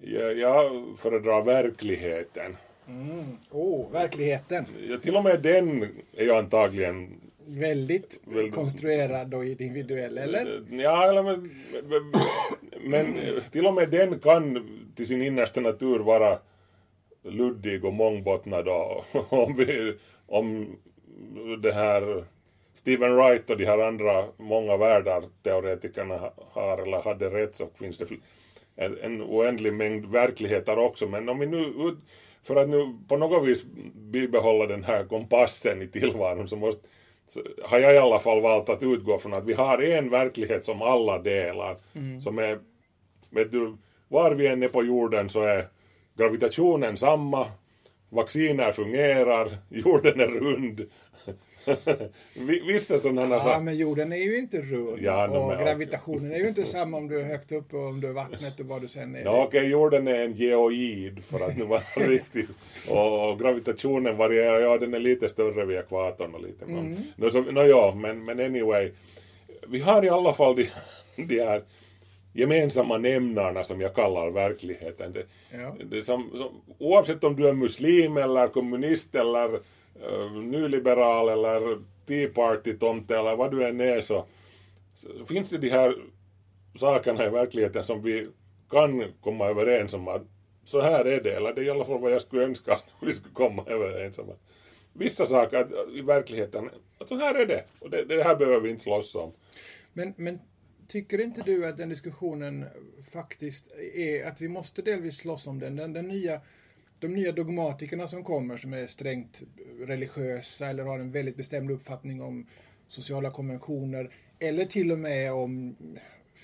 Jag, 0.00 0.38
jag 0.38 0.84
föredrar 0.98 1.42
verkligheten. 1.42 2.56
Mm. 2.88 3.36
Oh, 3.50 3.92
verkligheten. 3.92 4.64
Ja, 4.88 4.96
till 4.96 5.16
och 5.16 5.24
med 5.24 5.42
den 5.42 5.82
är 6.16 6.24
ju 6.24 6.32
antagligen 6.32 7.18
Väldigt 7.46 8.20
Väl- 8.24 8.50
konstruerad 8.50 9.34
och 9.34 9.44
individuell, 9.44 10.18
eller? 10.18 10.62
Ja, 10.70 11.08
eller 11.08 11.22
men, 11.22 11.50
men, 12.80 13.16
till 13.50 13.66
och 13.66 13.74
med 13.74 13.90
den 13.90 14.18
kan 14.18 14.68
till 14.96 15.06
sin 15.06 15.22
innersta 15.22 15.60
natur 15.60 15.98
vara 15.98 16.38
luddig 17.22 17.84
och 17.84 17.92
mångbottnad 17.92 18.68
och 18.68 19.04
om, 19.32 19.56
vi, 19.56 19.94
om 20.26 20.76
det 21.62 21.72
här 21.72 22.24
Stephen 22.74 23.16
Wright 23.16 23.50
och 23.50 23.58
de 23.58 23.64
här 23.66 23.78
andra 23.78 24.24
många 24.36 24.76
världar 24.76 25.24
teoretikerna 25.42 26.30
har 26.50 26.78
eller 26.78 27.02
hade 27.02 27.30
rätt 27.30 27.56
så 27.56 27.68
finns 27.78 27.98
det 27.98 28.06
en, 28.76 28.98
en 29.02 29.22
oändlig 29.22 29.72
mängd 29.72 30.06
verkligheter 30.06 30.78
också. 30.78 31.06
Men 31.08 31.28
om 31.28 31.38
vi 31.38 31.46
nu, 31.46 31.58
ut, 31.60 31.98
för 32.42 32.56
att 32.56 32.68
nu 32.68 32.98
på 33.08 33.16
något 33.16 33.48
vis 33.48 33.64
bibehålla 33.94 34.66
den 34.66 34.84
här 34.84 35.04
kompassen 35.04 35.82
i 35.82 35.86
tillvaron 35.86 36.48
så 36.48 36.56
måste 36.56 36.88
så 37.28 37.42
har 37.62 37.78
jag 37.78 37.94
i 37.94 37.98
alla 37.98 38.20
fall 38.20 38.40
valt 38.40 38.68
att 38.68 38.82
utgå 38.82 39.18
från 39.18 39.34
att 39.34 39.44
vi 39.44 39.52
har 39.52 39.82
en 39.82 40.10
verklighet 40.10 40.64
som 40.64 40.82
alla 40.82 41.18
delar. 41.18 41.76
Som 42.20 42.38
är, 42.38 42.58
vet 43.30 43.52
du, 43.52 43.76
var 44.08 44.32
vi 44.34 44.46
än 44.46 44.62
är 44.62 44.68
på 44.68 44.84
jorden 44.84 45.28
så 45.28 45.42
är 45.42 45.68
gravitationen 46.16 46.96
samma, 46.96 47.46
vacciner 48.08 48.72
fungerar, 48.72 49.58
jorden 49.68 50.20
är 50.20 50.26
rund. 50.26 50.90
Vi- 52.46 52.60
Vissa 52.66 52.98
sådana 52.98 53.34
Ja, 53.34 53.40
saker. 53.40 53.60
men 53.60 53.76
jorden 53.76 54.12
är 54.12 54.16
ju 54.16 54.38
inte 54.38 54.56
rund. 54.62 54.98
Ja, 55.02 55.28
och 55.28 55.48
men- 55.48 55.64
gravitationen 55.64 56.32
är 56.32 56.38
ju 56.38 56.48
inte 56.48 56.64
samma 56.64 56.96
om 56.96 57.08
du 57.08 57.20
är 57.20 57.24
högt 57.24 57.52
uppe 57.52 57.76
och 57.76 57.86
om 57.88 58.00
du 58.00 58.08
är 58.08 58.12
vattnet 58.12 58.60
och 58.60 58.66
vad 58.66 58.80
du 58.82 58.88
sen 58.88 59.16
är. 59.16 59.24
Ja, 59.24 59.44
okej, 59.48 59.68
jorden 59.70 60.08
är 60.08 60.14
en 60.24 60.32
geoid 60.32 61.24
för 61.24 61.40
att 61.40 61.56
nu 61.56 61.64
vara 61.64 61.82
riktigt. 61.96 62.50
Och, 62.90 63.30
och 63.30 63.38
gravitationen 63.40 64.16
varierar, 64.16 64.60
ja 64.60 64.78
den 64.78 64.94
är 64.94 64.98
lite 64.98 65.28
större 65.28 65.64
vid 65.64 65.78
ekvatorn 65.78 66.34
och 66.34 66.42
lite. 66.42 66.64
Mm. 66.64 66.96
No, 67.16 67.30
så, 67.30 67.40
no, 67.40 67.60
ja, 67.62 67.94
men, 67.96 68.24
men 68.24 68.40
anyway. 68.40 68.90
Vi 69.68 69.80
har 69.80 70.04
i 70.04 70.08
alla 70.08 70.34
fall 70.34 70.56
de, 70.56 70.68
de 71.26 71.40
här 71.40 71.62
gemensamma 72.34 72.98
nämnarna 72.98 73.64
som 73.64 73.80
jag 73.80 73.94
kallar 73.94 74.30
verkligheten. 74.30 75.12
Det, 75.12 75.22
Ja. 75.60 75.76
det 75.90 76.02
som, 76.02 76.30
som, 76.30 76.48
oavsett 76.78 77.24
om 77.24 77.36
du 77.36 77.48
är 77.48 77.52
muslim 77.52 78.16
eller 78.16 78.48
kommunist 78.48 79.14
eller 79.14 79.50
nyliberal 80.32 81.28
eller 81.28 81.78
Tea 82.06 82.28
Party-tomte 82.28 83.18
eller 83.18 83.36
vad 83.36 83.50
du 83.50 83.64
än 83.64 83.80
är 83.80 84.00
så, 84.00 84.26
så, 84.94 85.08
finns 85.26 85.50
det 85.50 85.58
de 85.58 85.70
här 85.70 85.96
sakerna 86.74 87.26
i 87.26 87.30
verkligheten 87.30 87.84
som 87.84 88.02
vi 88.02 88.28
kan 88.70 89.12
komma 89.20 89.46
överens 89.46 89.94
om 89.94 90.08
att 90.08 90.22
så 90.64 90.80
här 90.80 91.04
är 91.04 91.20
det, 91.20 91.36
eller 91.36 91.54
det 91.54 91.60
är 91.60 91.64
i 91.64 91.70
alla 91.70 91.84
fall 91.84 92.00
vad 92.00 92.12
jag 92.12 92.22
skulle 92.22 92.44
önska 92.44 92.72
att 92.72 92.84
vi 93.00 93.12
skulle 93.12 93.34
komma 93.34 93.64
överens 93.66 94.18
om. 94.18 94.26
Vissa 94.92 95.26
saker 95.26 95.68
i 95.98 96.02
verkligheten, 96.02 96.70
att 96.98 97.08
så 97.08 97.16
här 97.16 97.40
är 97.40 97.46
det, 97.46 97.64
och 97.78 97.90
det, 97.90 98.04
det 98.04 98.22
här 98.22 98.36
behöver 98.36 98.60
vi 98.60 98.70
inte 98.70 98.82
slåss 98.82 99.14
om. 99.14 99.32
Men, 99.92 100.14
men 100.16 100.38
tycker 100.88 101.20
inte 101.20 101.42
du 101.42 101.66
att 101.66 101.76
den 101.76 101.88
diskussionen 101.88 102.64
faktiskt 103.12 103.72
är 103.94 104.26
att 104.26 104.40
vi 104.40 104.48
måste 104.48 104.82
delvis 104.82 105.16
slåss 105.16 105.46
om 105.46 105.58
den? 105.58 105.76
den, 105.76 105.92
den 105.92 106.08
nya, 106.08 106.40
de 107.02 107.08
nya 107.08 107.32
dogmatikerna 107.32 108.06
som 108.06 108.24
kommer 108.24 108.56
som 108.56 108.72
är 108.72 108.86
strängt 108.86 109.40
religiösa 109.86 110.68
eller 110.68 110.84
har 110.84 110.98
en 110.98 111.12
väldigt 111.12 111.36
bestämd 111.36 111.70
uppfattning 111.70 112.22
om 112.22 112.46
sociala 112.88 113.30
konventioner 113.30 114.10
eller 114.38 114.64
till 114.64 114.92
och 114.92 114.98
med 114.98 115.32
om 115.32 115.76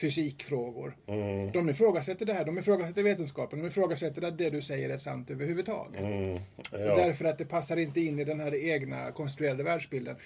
fysikfrågor. 0.01 0.97
Mm, 1.07 1.53
De 1.53 1.71
ifrågasätter 1.71 2.27
det 2.27 2.33
här, 2.33 2.45
de 2.45 2.59
ifrågasätter 2.59 3.03
vetenskapen, 3.03 3.59
de 3.59 3.67
ifrågasätter 3.69 4.23
att 4.23 4.39
det 4.39 4.51
du 4.51 4.63
säger 4.63 4.91
är 4.91 4.97
sant 4.99 5.31
överhuvudtaget. 5.31 6.01
mm, 6.01 6.41
ja. 6.73 6.79
Därför 6.79 7.25
att 7.25 7.39
det 7.39 7.45
passar 7.45 7.77
inte 7.77 8.01
in 8.01 8.19
i 8.19 8.25
den 8.25 8.41
här 8.41 8.55
egna 8.55 9.13
konstruerade 9.13 9.63
världsbilden. 9.63 10.17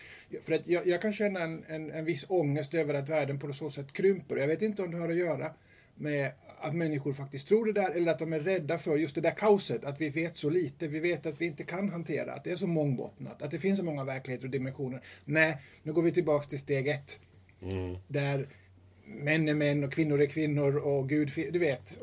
För 0.44 0.54
att 0.54 0.66
jag, 0.66 0.86
jag 0.86 1.02
kan 1.02 1.12
känna 1.12 1.40
en, 1.40 1.64
en, 1.68 1.90
en 1.90 2.04
viss 2.04 2.24
ångest 2.28 2.74
över 2.74 2.94
att 2.94 3.08
världen 3.08 3.38
på 3.38 3.52
så 3.52 3.70
sätt 3.70 3.92
krymper. 3.92 4.36
Jag 4.36 4.46
vet 4.46 4.62
inte 4.62 4.82
om 4.82 4.90
det 4.90 4.98
har 4.98 5.08
att 5.08 5.16
göra 5.16 5.50
med 5.94 6.32
att 6.62 6.74
människor 6.74 7.12
faktiskt 7.12 7.48
tror 7.48 7.66
det 7.66 7.72
där 7.72 7.90
eller 7.90 8.12
att 8.12 8.18
de 8.18 8.32
är 8.32 8.40
rädda 8.40 8.78
för 8.78 8.96
just 8.96 9.14
det 9.14 9.20
där 9.20 9.30
kaoset. 9.30 9.84
Att 9.84 10.00
vi 10.00 10.08
vet 10.08 10.36
så 10.36 10.50
lite, 10.50 10.88
vi 10.88 11.00
vet 11.00 11.26
att 11.26 11.40
vi 11.40 11.46
inte 11.46 11.64
kan 11.64 11.88
hantera, 11.88 12.32
att 12.34 12.44
det 12.44 12.50
är 12.50 12.56
så 12.56 12.66
mångbottnat, 12.66 13.42
att 13.42 13.50
det 13.50 13.58
finns 13.58 13.78
så 13.78 13.84
många 13.84 14.04
verkligheter 14.04 14.46
och 14.46 14.50
dimensioner. 14.50 15.00
Nej, 15.24 15.56
nu 15.82 15.92
går 15.92 16.02
vi 16.02 16.12
tillbaks 16.12 16.48
till 16.48 16.58
steg 16.58 16.88
ett. 16.88 17.20
Mm, 17.62 17.96
Där 18.08 18.48
män 19.04 19.48
är 19.48 19.54
män 19.54 19.84
och 19.84 19.92
kvinnor 19.92 20.20
är 20.20 20.26
kvinnor 20.26 20.76
och 20.76 21.08
Gud, 21.08 21.30
du 21.52 21.58
vet. 21.58 22.00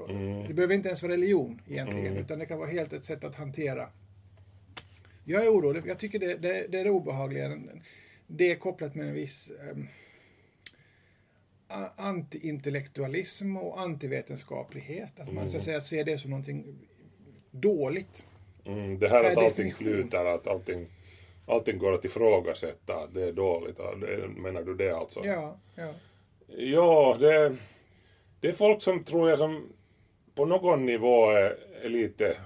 Det 0.47 0.53
behöver 0.53 0.75
inte 0.75 0.87
ens 0.87 1.01
vara 1.01 1.13
religion 1.13 1.61
egentligen, 1.67 2.17
utan 2.17 2.39
det 2.39 2.45
kan 2.45 2.57
vara 2.59 2.69
helt 2.69 2.93
ett 2.93 3.03
sätt 3.05 3.23
att 3.23 3.35
hantera. 3.35 3.89
Jag 5.23 5.45
är 5.45 5.49
orolig, 5.49 5.83
jag 5.85 5.99
tycker 5.99 6.19
det, 6.19 6.35
det, 6.35 6.67
det 6.69 6.79
är 6.79 6.83
det 6.83 6.89
obehagliga. 6.89 7.57
Det 8.27 8.51
är 8.51 8.55
kopplat 8.55 8.95
med 8.95 9.07
en 9.07 9.13
viss 9.13 9.51
um, 9.71 9.87
antiintellektualism 11.97 13.57
och 13.57 13.81
antivetenskaplighet. 13.81 15.19
Att 15.19 15.33
man 15.33 15.49
så 15.49 15.57
att 15.57 15.63
säga 15.63 15.81
ser 15.81 16.03
det 16.03 16.17
som 16.17 16.29
någonting 16.29 16.65
dåligt. 17.51 18.23
mm, 18.65 18.99
det 18.99 19.09
här 19.09 19.23
att 19.23 19.37
allting 19.37 19.73
flyter, 19.73 20.25
att 20.25 20.47
allting, 20.47 20.87
allting 21.47 21.77
går 21.77 21.93
att 21.93 22.05
ifrågasätta, 22.05 23.07
det 23.07 23.23
är 23.23 23.31
dåligt, 23.33 23.77
menar 24.37 24.63
du 24.63 24.75
det 24.75 24.91
alltså? 24.91 25.25
Ja, 25.25 25.59
ja. 25.75 25.93
Ja, 26.57 27.17
det, 27.19 27.55
det 28.39 28.47
är 28.47 28.53
folk 28.53 28.81
som 28.81 29.03
tror 29.03 29.29
jag 29.29 29.37
som 29.37 29.73
på 30.35 30.45
någon 30.45 30.85
nivå 30.85 31.29
är, 31.29 31.57
är 31.83 31.89
lite 31.89 32.37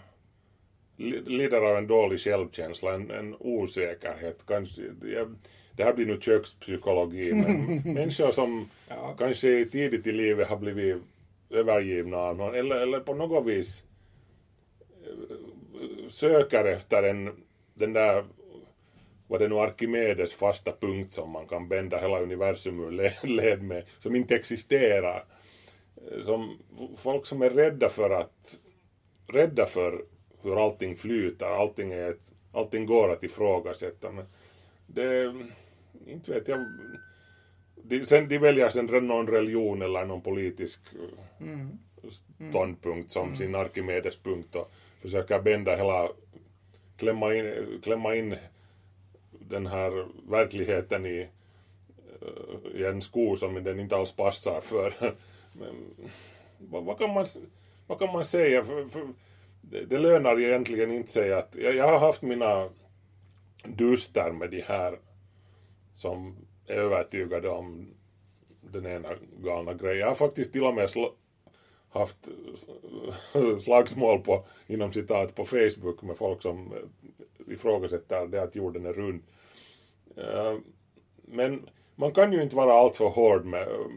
li- 0.98 1.24
lider 1.26 1.62
av 1.62 1.78
en 1.78 1.88
dålig 1.88 2.20
självkänsla, 2.20 2.94
en, 2.94 3.12
en 3.12 3.36
osäkerhet. 3.40 4.46
Kanske, 4.48 4.82
jag, 5.04 5.36
det 5.76 5.84
här 5.84 5.94
blir 5.94 6.06
nu 6.06 6.18
kökspsykologi, 6.22 7.34
men 7.34 7.82
människor 7.94 8.32
som 8.32 8.70
Ja. 8.90 9.16
kanske 9.18 9.66
tidigt 9.66 10.08
i 10.08 10.12
livet 10.12 10.48
har 10.48 10.58
blivit 10.58 10.98
övergivna 11.50 12.18
av 12.18 12.38
någon, 12.38 12.56
eller, 12.56 12.76
eller 12.76 13.00
på 13.00 13.14
något 13.14 13.46
vis 13.46 13.84
eh, 15.04 16.10
söker 16.10 16.66
efter 16.66 17.04
en, 17.04 17.32
den 17.74 17.94
där 17.94 18.24
vad 19.28 19.42
det 19.42 19.48
nu 19.48 19.56
Arkimedes 19.56 20.34
fasta 20.34 20.72
punkt 20.82 21.12
som 21.14 21.30
man 21.30 21.48
kan 21.48 21.68
bända 21.68 21.98
hela 22.02 22.20
universum 22.20 22.80
ur 22.84 22.92
le- 22.92 23.14
led 23.24 23.64
med, 23.64 23.84
som 24.00 24.16
inte 24.16 24.36
existerar. 24.36 25.24
Eh, 26.12 26.22
Som 26.24 26.58
folk 26.98 27.26
som 27.26 27.42
är 27.42 27.50
rädda 27.50 27.90
för 27.90 28.10
att, 28.10 28.58
rädda 29.28 29.66
för 29.66 30.02
hur 30.42 30.64
allting 30.66 30.96
flyter, 30.96 31.46
allting, 31.46 31.92
är 31.92 32.10
ett, 32.10 32.32
allting 32.52 32.86
går 32.86 33.12
att 33.12 33.24
ifrågasätta. 33.24 34.12
Men 34.12 34.26
det, 34.88 35.34
inte 36.08 36.32
vet 36.32 36.48
jag, 36.48 36.66
de, 37.84 38.06
sen, 38.06 38.28
de 38.28 38.38
väljer 38.38 38.70
sen 38.70 38.86
någon 38.86 39.28
religion 39.28 39.82
eller 39.82 40.06
någon 40.06 40.22
politisk 40.22 40.80
eh, 40.94 41.46
Mm. 41.48 41.78
ståndpunkt 42.50 43.12
som 43.12 43.36
sin 43.36 43.56
Arkimedespunkt 43.56 44.56
och 44.56 44.72
försöker 45.02 45.42
bända 45.42 45.76
hela, 45.76 46.10
klämma 46.98 47.34
in, 47.36 47.80
klämma 47.84 48.16
in 48.16 48.36
den 49.32 49.68
här 49.68 50.06
verkligheten 50.30 51.06
i, 51.06 51.28
eh, 52.22 52.82
i 52.82 52.86
en 52.86 53.02
sko 53.02 53.36
som 53.36 53.64
den 53.64 53.80
inte 53.80 53.96
alls 53.96 54.12
passar 54.12 54.62
för. 54.62 54.94
Men, 55.54 55.76
vad, 56.58 56.84
vad, 56.84 56.98
kan 56.98 57.14
man, 57.14 57.26
vad 57.88 58.00
kan 58.00 58.14
man 58.14 58.26
säga? 58.26 58.64
För, 58.64 58.86
för, 58.86 59.08
det, 59.62 59.86
det 59.86 60.00
lönar 60.00 60.40
egentligen 60.40 60.92
inte 60.92 61.12
säga 61.12 61.38
att 61.38 61.56
jag, 61.56 61.76
jag 61.76 61.88
har 61.88 62.00
haft 62.00 62.22
mina 62.22 62.70
duster 63.64 64.32
med 64.32 64.50
de 64.50 64.62
här 64.62 64.98
som 65.94 66.36
är 66.68 66.74
övertygade 66.74 67.50
om 67.50 67.88
den 68.62 68.86
ena 68.86 69.10
galna 69.38 69.74
grejen. 69.74 70.00
Jag 70.00 70.08
har 70.08 70.16
faktiskt 70.16 70.54
till 70.54 70.64
och 70.66 70.74
med 70.74 70.88
sl- 70.88 71.14
haft 71.90 72.30
slagsmål 73.62 74.20
på, 74.20 74.46
inom 74.68 74.94
citat, 74.94 75.36
på 75.36 75.46
Facebook 75.46 76.02
med 76.02 76.18
folk 76.18 76.42
som 76.42 76.74
eh, 76.74 77.54
ifrågasätter 77.54 78.28
det 78.28 78.44
att 78.44 78.56
jorden 78.56 78.86
är 78.86 78.94
rund. 78.94 79.22
Eh, 80.18 80.58
men 81.16 81.70
man 81.96 82.12
kan 82.12 82.34
ju 82.34 82.44
inte 82.44 82.56
vara 82.56 82.74
alltför 82.74 83.10
hård 83.10 83.46
med, 83.46 83.62
eh, 83.62 83.88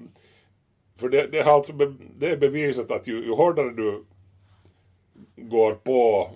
för 0.97 1.09
det, 1.09 1.27
det, 1.27 1.43
alltså 1.43 1.73
det 2.17 2.31
är 2.31 2.37
bevisat 2.37 2.91
att 2.91 3.07
ju, 3.07 3.25
ju 3.25 3.33
hårdare 3.33 3.71
du 3.71 4.05
går 5.37 5.75
på 5.75 6.31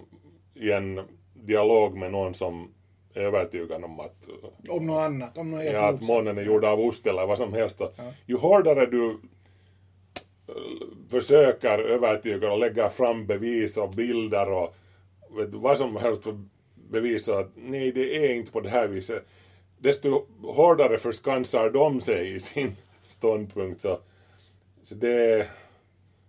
i 0.55 0.73
en 0.73 1.01
dialog 1.35 1.97
med 1.97 2.13
någon 2.13 2.35
som 2.35 2.75
övertygad 3.21 3.85
om 3.85 4.01
att 4.01 4.29
Om 4.69 4.87
något 4.87 5.01
annat, 5.01 5.39
om 5.39 5.51
något 5.51 5.65
Ja, 5.65 5.89
att 5.89 6.03
månen 6.03 6.39
är 6.39 6.43
gjord 6.43 6.65
av 6.65 6.81
ost 6.81 7.07
eller 7.07 7.27
vad 7.27 7.39
som 7.39 7.53
helst. 7.53 7.79
då. 7.79 7.93
Ju 8.27 8.37
hårdare 8.37 8.87
du 8.87 9.21
försöker 11.09 11.79
övertyga 11.79 12.53
och 12.53 12.59
lägga 12.59 12.91
fram 12.91 13.27
bevis 13.27 13.77
och 13.77 13.91
bilder 13.91 14.51
och 14.51 14.75
vet, 15.31 15.49
vad 15.55 15.79
som 15.79 15.97
helst 15.97 16.25
för 16.25 16.39
bevisa 16.91 17.39
att 17.39 17.51
nej, 17.55 17.93
det 17.93 18.17
är 18.17 18.35
inte 18.35 18.53
på 18.53 18.61
det 18.61 18.71
här 18.71 18.87
viset. 18.87 19.27
Desto 19.79 20.27
hårdare 20.43 20.99
förskansar 20.99 21.71
de 21.71 22.01
sig 22.01 22.35
i 22.35 22.41
sin 22.41 22.77
ståndpunkt. 23.03 23.81
Så, 23.81 24.01
så 24.83 24.95
det... 24.95 25.47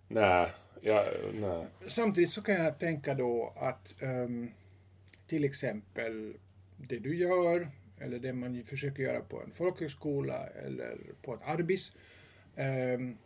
Nej. 0.07 0.47
Ja, 0.81 1.03
nej. 1.33 1.65
Samtidigt 1.87 2.31
så 2.31 2.41
kan 2.41 2.55
jag 2.55 2.79
tänka 2.79 3.13
då 3.13 3.53
att 3.55 4.01
ehm, 4.01 4.51
till 5.27 5.43
exempel 5.43 6.33
det 6.89 6.99
du 6.99 7.15
gör 7.15 7.71
eller 7.99 8.19
det 8.19 8.33
man 8.33 8.63
försöker 8.63 9.03
göra 9.03 9.19
på 9.21 9.41
en 9.41 9.51
folkhögskola 9.51 10.47
eller 10.47 10.97
på 11.21 11.33
ett 11.33 11.41
arbis. 11.43 11.91
Ehm, 12.55 13.17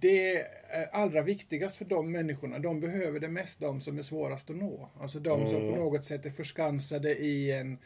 det 0.00 0.36
är 0.36 0.46
allra 0.92 1.22
viktigast 1.22 1.76
för 1.76 1.84
de 1.84 2.12
människorna. 2.12 2.58
De 2.58 2.80
behöver 2.80 3.20
det 3.20 3.28
mest 3.28 3.60
de 3.60 3.80
som 3.80 3.98
är 3.98 4.02
svårast 4.02 4.50
att 4.50 4.56
nå. 4.56 4.88
Alltså 5.00 5.18
de 5.20 5.40
som 5.46 5.60
på 5.60 5.66
Mm. 5.66 5.78
något 5.78 6.04
sätt 6.04 6.26
är 6.26 6.30
förskansade 6.30 7.14
i 7.16 7.52
en 7.52 7.78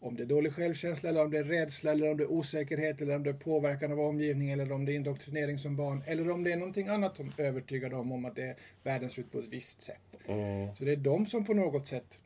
om 0.00 0.16
det 0.16 0.22
är 0.22 0.26
dålig 0.26 0.52
självkänsla, 0.52 1.08
eller 1.08 1.24
om 1.24 1.30
det 1.30 1.38
är 1.38 1.44
rädsla, 1.44 1.90
eller 1.92 2.10
om 2.10 2.16
det 2.16 2.22
är 2.24 2.30
osäkerhet, 2.30 3.00
eller 3.00 3.16
om 3.16 3.22
det 3.22 3.30
är 3.30 3.34
påverkan 3.34 3.92
av 3.92 4.00
omgivningen, 4.00 4.60
eller 4.60 4.72
om 4.74 4.84
det 4.84 4.92
är 4.92 4.94
indoktrinering 4.96 5.58
som 5.58 5.76
barn, 5.76 6.02
eller 6.06 6.30
om 6.30 6.44
det 6.44 6.52
är 6.52 6.56
någonting 6.56 6.88
annat 6.88 7.16
som 7.16 7.32
övertygar 7.38 7.90
dem 7.90 8.12
om 8.12 8.24
att 8.24 8.36
det 8.36 8.42
är 8.42 8.56
världen 8.82 9.10
ser 9.10 9.20
ut 9.22 9.32
på 9.32 9.38
ett 9.38 9.48
visst 9.48 9.82
sätt. 9.82 10.02
Mm. 10.26 10.74
Så 10.76 10.84
det 10.84 10.92
är 10.92 10.96
de 10.96 11.26
som 11.26 11.44
på 11.44 11.54
något 11.54 11.86
sätt 11.86 12.22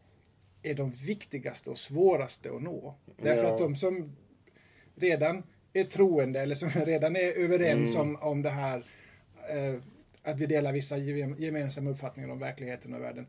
är 0.70 0.74
de 0.74 0.90
viktigaste 0.90 1.70
och 1.70 1.78
svåraste 1.78 2.50
att 2.56 2.62
nå. 2.62 2.94
Därför 3.16 3.44
Ja. 3.44 3.52
att 3.52 3.58
de 3.58 3.76
som 3.76 4.12
redan 4.94 5.42
är 5.72 5.84
troende 5.84 6.40
eller 6.40 6.54
som 6.54 6.68
redan 6.86 7.16
är 7.16 7.32
överens 7.32 7.96
Mm. 7.96 8.08
om, 8.08 8.22
om 8.22 8.42
det 8.42 8.50
här 8.50 8.76
eh, 9.50 9.80
att 10.22 10.40
vi 10.40 10.46
delar 10.46 10.72
vissa 10.72 10.96
gem- 10.98 11.36
gemensamma 11.38 11.90
uppfattningar 11.90 12.30
om 12.30 12.38
verkligheten 12.38 12.94
och 12.94 13.00
världen. 13.02 13.26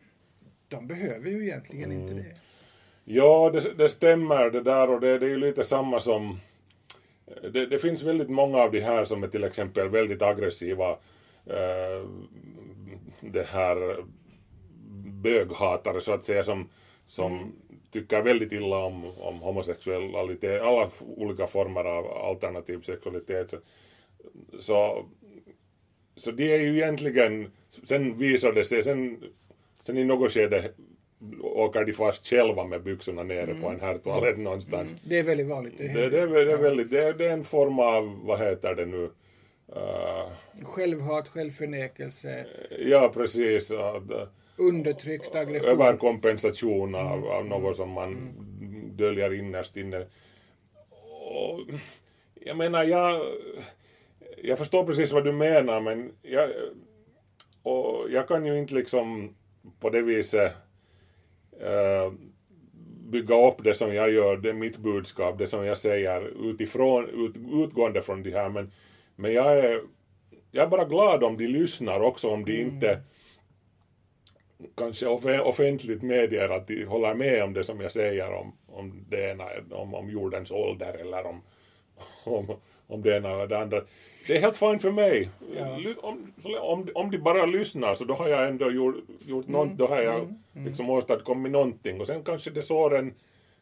De 0.68 0.88
behöver 0.88 1.30
ju 1.30 1.44
egentligen 1.44 1.92
inte 1.92 2.12
Mm. 2.14 2.24
det. 2.24 2.36
Ja, 3.10 3.50
det, 3.54 3.74
det 3.78 3.90
stämmer 3.90 4.50
det 4.50 4.62
där 4.64 4.90
och 4.90 5.02
det, 5.02 5.20
det 5.20 5.26
är 5.26 5.30
ju 5.30 5.38
lite 5.38 5.64
samma 5.64 6.00
som... 6.00 6.40
Det, 7.52 7.66
det 7.66 7.80
finns 7.80 8.04
väldigt 8.04 8.30
många 8.30 8.58
av 8.58 8.72
de 8.72 8.80
här 8.82 9.06
som 9.06 9.24
är 9.24 9.28
till 9.28 9.44
exempel 9.44 9.90
väldigt 9.90 10.22
aggressiva 10.22 10.90
eh, 11.46 12.10
det 13.22 13.48
här 13.48 13.98
böghatare 15.24 16.02
så 16.02 16.12
att 16.12 16.24
säga 16.24 16.44
som, 16.44 16.70
som 17.08 17.54
tycker 17.92 18.22
väldigt 18.22 18.52
illa 18.52 18.78
om, 18.78 19.12
om 19.20 19.40
homosexualitet, 19.40 20.62
alla 20.62 20.90
olika 21.00 21.48
former 21.48 21.84
av 21.84 22.08
alternativ 22.08 22.82
sexualitet. 22.82 23.50
Så, 23.50 23.58
så, 24.60 25.06
så 26.16 26.32
det 26.32 26.56
är 26.56 26.62
ju 26.62 26.76
egentligen, 26.76 27.52
sen 27.84 28.18
visar 28.18 28.52
det 28.52 28.66
sig, 28.66 28.84
sen, 28.84 29.24
sen 29.82 29.98
i 29.98 30.04
något 30.04 30.32
skede 30.32 30.72
åker 31.42 31.86
de 31.86 31.94
fast 31.94 32.26
själva 32.26 32.64
med 32.64 32.84
byxorna 32.84 33.24
nere 33.24 33.56
på 33.62 33.68
en 33.68 33.80
herrtoalett 33.80 34.38
någonstans. 34.38 34.96
Det 35.04 35.20
är 35.20 35.24
väldigt 35.24 35.48
vanligt. 35.48 35.78
Det 35.78 35.88
Det, 35.88 36.10
det, 36.10 36.20
är, 36.20 36.28
det, 36.28 36.52
är 36.52 36.58
väldigt, 36.58 36.92
det, 36.92 37.04
är, 37.04 37.14
det 37.14 37.26
är 37.26 37.34
en 37.34 37.44
form 37.44 37.80
av, 37.80 38.20
vad 38.24 38.40
heter 38.40 38.76
det 38.76 38.86
nu, 38.86 39.10
Eh, 39.76 40.64
Självhat, 40.64 41.28
självförnekelse, 41.28 42.46
ja 42.80 43.12
precis, 43.14 43.72
eh, 43.72 44.02
undertryckt 44.58 45.36
aggression. 45.36 45.70
överkompensation 45.70 46.96
av, 46.96 47.28
av 47.28 47.46
något 47.46 47.76
som 47.76 47.90
man 47.90 48.34
döljer 48.98 49.34
innerst 49.34 49.78
inne. 49.78 50.06
Och, 50.90 51.60
jag 52.46 52.58
menar, 52.58 52.84
jag, 52.84 53.22
jag 54.44 54.58
förstår 54.58 54.84
precis 54.84 55.12
vad 55.12 55.24
du 55.24 55.32
menar, 55.32 55.82
men 55.82 56.12
jag, 56.22 56.50
och 57.64 58.06
jag 58.10 58.28
kan 58.28 58.46
ju 58.46 58.58
inte 58.58 58.76
liksom 58.76 59.36
på 59.80 59.90
det 59.90 60.02
viset 60.02 60.54
eh, 61.60 62.14
bygga 63.12 63.48
upp 63.48 63.64
det 63.64 63.74
som 63.74 63.94
jag 63.94 64.12
gör, 64.12 64.38
det 64.38 64.50
är 64.50 64.54
mitt 64.54 64.78
budskap, 64.78 65.38
det 65.38 65.48
som 65.48 65.66
jag 65.66 65.78
säger 65.78 66.50
utifrån, 66.50 67.10
ut, 67.10 67.64
utgående 67.64 68.02
från 68.02 68.24
det 68.24 68.32
här, 68.32 68.50
men, 68.50 68.72
men 69.16 69.34
jag 69.34 69.58
är 69.58 69.82
jag 70.52 70.64
är 70.64 70.70
bara 70.70 70.86
glad 70.86 71.24
om 71.24 71.38
de 71.38 71.48
lyssnar 71.48 72.00
också, 72.00 72.30
om 72.30 72.46
de 72.46 72.62
inte 72.62 73.00
kanske 74.76 75.06
off- 75.06 75.42
offentligt 75.42 76.02
medger 76.02 76.50
att 76.50 76.68
de 76.68 76.86
håller 76.86 77.14
med 77.14 77.44
om 77.44 77.54
det 77.54 77.64
som 77.64 77.82
jag 77.82 77.92
säger 77.92 78.34
om, 78.34 78.54
om 78.68 79.06
det 79.10 79.30
ena, 79.32 79.46
om, 79.72 79.94
om 79.94 80.10
jordens 80.10 80.52
ålder 80.52 80.94
eller 80.94 81.26
om, 81.26 81.42
om, 82.24 82.56
om 82.88 83.02
det 83.02 83.18
ena 83.18 83.30
eller 83.32 83.48
det 83.48 83.58
andra. 83.60 83.82
Det 84.28 84.38
är 84.38 84.42
helt 84.42 84.58
fint 84.58 84.82
för 84.82 84.92
mig. 84.92 85.30
Ly- 85.80 85.96
Om, 86.02 86.34
om, 86.62 86.88
om 86.96 87.12
de 87.12 87.18
bara 87.18 87.46
lyssnar 87.46 87.96
så 87.96 88.04
då 88.06 88.14
har 88.14 88.28
jag 88.28 88.48
ändå 88.48 88.72
gjort, 88.72 88.96
gjort 89.26 89.48
något, 89.48 89.78
då 89.78 89.88
har 89.88 90.02
jag 90.02 90.34
liksom 90.66 90.90
åstadkommit 90.90 91.52
någonting 91.52 92.02
och 92.02 92.08
sen 92.08 92.24
kanske 92.24 92.50
det 92.50 92.62
sår 92.64 92.96
en, 92.98 93.14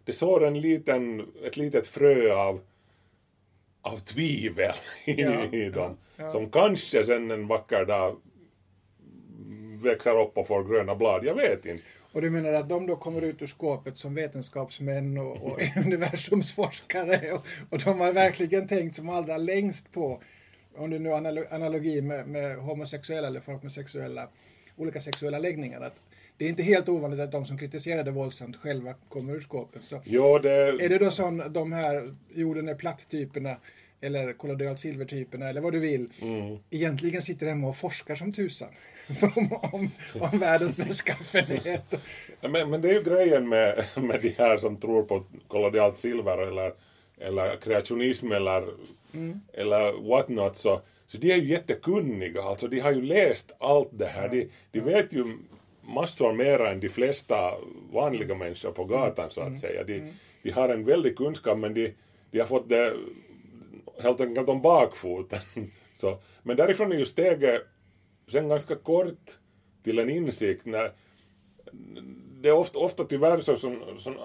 det 0.03 0.13
sår 0.13 0.45
en 0.45 0.62
liten, 0.62 1.25
ett 1.45 1.58
litet 1.58 1.88
frö 1.88 2.36
av 2.36 2.60
av 3.81 3.97
tvivel 3.97 4.73
i, 5.05 5.21
Ja, 5.21 5.43
i 5.51 5.69
dem. 5.69 5.97
ja. 6.15 6.29
Som 6.29 6.49
kanske 6.51 7.03
sen 7.03 7.31
en 7.31 7.47
vacker 7.47 7.86
dag 7.86 8.15
växer 9.85 10.21
upp 10.21 10.37
och 10.37 10.47
får 10.47 10.63
gröna 10.63 10.95
blad. 10.95 11.25
Jag 11.25 11.35
vet 11.35 11.65
inte. 11.65 11.83
Och 12.11 12.21
du 12.21 12.29
menar 12.29 12.53
att 12.53 12.69
de 12.69 12.87
då 12.87 12.95
kommer 12.95 13.21
ut 13.21 13.41
ur 13.41 13.47
skåpet 13.47 13.97
som 13.97 14.15
vetenskapsmän 14.15 15.17
och, 15.17 15.43
och 15.43 15.59
universumsforskare 15.85 17.31
och, 17.33 17.45
och 17.69 17.79
de 17.79 17.99
har 17.99 18.11
verkligen 18.13 18.67
tänkt 18.67 18.95
som 18.95 19.09
allra 19.09 19.37
längst 19.37 19.91
på, 19.91 20.21
om 20.77 20.89
det 20.89 20.99
nu 20.99 21.09
är 21.09 21.13
analo- 21.17 21.47
analogi 21.53 22.01
med, 22.01 22.27
med 22.27 22.57
homosexuella 22.57 23.27
eller 23.27 23.39
folk 23.39 23.63
med 23.63 23.71
sexuella, 23.71 24.27
olika 24.77 25.01
sexuella 25.01 25.39
läggningar, 25.39 25.81
att 25.81 25.95
det 26.37 26.45
är 26.45 26.49
inte 26.49 26.63
helt 26.63 26.89
ovanligt 26.89 27.19
att 27.19 27.31
de 27.31 27.45
som 27.45 27.57
kritiserade 27.57 28.11
våldsamt 28.11 28.55
själva 28.57 28.93
kommer 29.09 29.35
ur 29.35 29.41
skåpet. 29.41 29.83
Så 29.83 30.01
Jo, 30.05 30.39
det, 30.39 30.51
är 30.51 30.89
det 30.89 30.97
då 30.97 31.11
sån, 31.11 31.43
de 31.53 31.71
här 31.73 32.15
jorden 32.33 32.67
är 32.69 32.75
platt-typerna 32.75 33.57
eller 34.01 34.33
kollodialt 34.33 34.79
silver-typerna 34.79 35.49
eller 35.49 35.61
vad 35.61 35.73
du 35.73 35.79
vill, 35.79 36.09
Mm. 36.21 36.57
egentligen 36.69 37.21
sitter 37.21 37.45
hemma 37.47 37.67
och 37.67 37.77
forskar 37.77 38.15
som 38.15 38.33
tusan 38.33 38.69
om, 39.35 39.53
om, 39.71 39.91
om 40.21 40.39
världens 40.39 40.77
beskaffenhet. 40.77 41.93
Ja, 42.41 42.49
Men, 42.49 42.69
men 42.69 42.81
det 42.81 42.89
är 42.89 42.93
ju 42.93 43.03
grejen 43.03 43.49
med, 43.49 43.85
med 43.95 44.21
de 44.21 44.29
här 44.29 44.57
som 44.57 44.77
tror 44.77 45.03
på 45.03 45.23
kollodialt 45.47 45.97
silver 45.97 46.37
eller, 46.37 46.73
eller 47.17 47.55
kreationism 47.55 48.31
eller, 48.31 48.63
eller 49.53 50.09
what 50.09 50.29
not 50.29 50.55
så, 50.57 50.81
så 51.07 51.17
de 51.17 51.31
är 51.31 51.35
ju 51.35 51.49
jättekunniga, 51.49 52.43
alltså 52.43 52.67
de 52.67 52.79
har 52.79 52.91
ju 52.91 53.01
läst 53.01 53.55
allt 53.59 53.89
det 53.91 54.05
här. 54.05 54.29
De, 54.29 54.49
de 54.71 54.79
vet 54.79 55.13
ju 55.13 55.37
massor 55.81 56.33
mera 56.33 56.71
än 56.71 56.79
de 56.79 56.89
flesta 56.89 57.53
vanliga 57.91 58.35
människor 58.35 58.71
på 58.71 58.85
gatan 58.85 59.29
så 59.29 59.41
att 59.41 59.57
säga. 59.57 59.83
De, 59.83 60.13
de 60.43 60.51
har 60.51 60.69
en 60.69 60.85
väldig 60.85 61.17
kunskap 61.17 61.57
men 61.57 61.73
de, 61.73 61.93
de 62.31 62.39
har 62.39 62.47
fått 62.47 62.69
det 62.69 62.93
helt 63.99 64.21
enkelt 64.21 64.49
om 64.49 64.61
bakfoten. 64.61 65.39
Så, 65.93 66.19
men 66.43 66.57
därifrån 66.57 66.91
är 66.91 66.97
ju 66.97 67.05
steget 67.05 67.61
sen 68.27 68.47
ganska 68.49 68.75
kort 68.75 69.38
till 69.83 69.99
en 69.99 70.09
insikt 70.09 70.65
när 70.65 70.91
det 72.41 72.49
är 72.49 72.53
ofta, 72.53 72.79
ofta 72.79 73.03
tyvärr 73.03 73.39
så 73.39 73.55
som, 73.55 73.83
som, 73.97 74.15